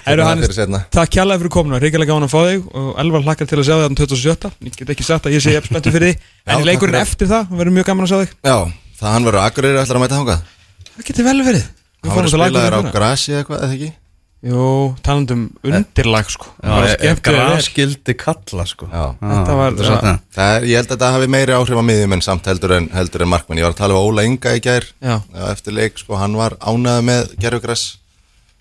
[0.06, 2.90] Herru, það Hannes, fyrir setna Takk kjærlega fyrir komuna, ríkilega gáðan að fá þig og
[3.02, 4.50] Elvar hlakkar til að sjá þig þann 27.
[4.66, 6.28] Ég get ekki sagt að ég sé spenntur fyrir því.
[6.56, 9.46] En leikurinn eftir það, það verður að
[10.16, 10.30] það
[10.96, 11.64] að getur vel verið.
[11.66, 13.90] Við Hann fórum verður til spilaður á grasi eða eitthvað, eða ekki?
[14.46, 17.54] Jú, talandum undirlag sko ef skemmtilega vel.
[17.56, 19.04] graskildi kalla sko Já.
[19.20, 20.18] Þetta var- þetta er satt það.
[20.36, 22.88] Það er, ég held að þetta hafi meiri áhrif á miðjum en samt heldur en,
[22.92, 23.58] heldur en markmann.
[23.58, 25.16] Ég var að tala um Óla Inga í gær Já.
[25.50, 27.96] Eftir leik, sko, hann var ánæði með gerfugress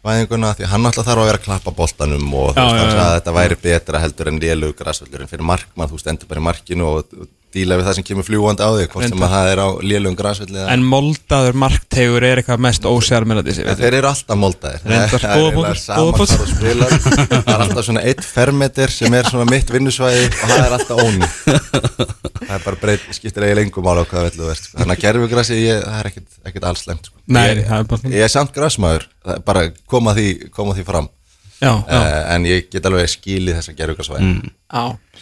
[0.06, 3.06] væðinguna því hann alltaf þarf að vera að klappa boltanum og þú veist, hann sagði
[3.06, 6.86] að þetta væri betra heldur en lélugu grassvöldurinn fyrir markmann, þú stendur bara í markinu
[6.86, 7.06] og
[7.56, 10.18] díla við það sem kemur fljúandi á þig, hvort sem að það er á lélugum
[10.20, 14.84] grassvöldi eða En moldaður marktegur er eitthvað mest ósjármennandi þeir eru alltaf moldaðir.
[14.86, 15.10] Það er
[17.36, 21.30] þú alltaf svona eitt fermeter sem er svona mitt vinnusvæði og það er alltaf óni
[22.46, 24.78] Það er bara breyt, skiptir eiginlega engum mála á hvað vellu verð sko.
[24.80, 27.22] Þannig að gerfugrassi, ég, það er ekkit, ekkit alls slemt sko.
[27.26, 30.76] Nei, ég, það er bara ég er samt grassmaður, það er bara koma því, koma
[30.78, 31.10] því fram.
[31.62, 34.50] Já, já, uh, En ég get alveg skilið þessa gerfugrassvæði mm.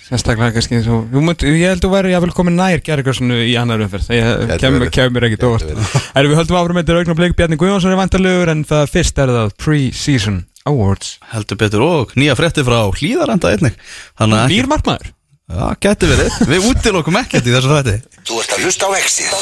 [0.03, 3.83] Sérstaklega kannski Jú, mynd, Ég held að þú væri jáfnvel komin nær gerðugarsunu í annar
[3.85, 5.95] umferð Það kemur, kemur ekki Gæti dóvart verið.
[6.19, 7.35] Erum við höldum áfram með þetta augnablik.
[7.39, 11.17] Bjarni Guðjónsson er vantarlegur En það fyrst er það Pre-Season Awards.
[11.31, 13.75] Heldur betur og nýja frétti frá hlýðarenda einnig.
[14.19, 15.11] Að Nýr markmaður.
[15.53, 16.37] Já, geti verið.
[16.47, 19.33] Við útilokum ekkert í þessu frétti Þú ert að hlusta á Exið.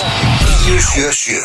[0.66, 1.38] 977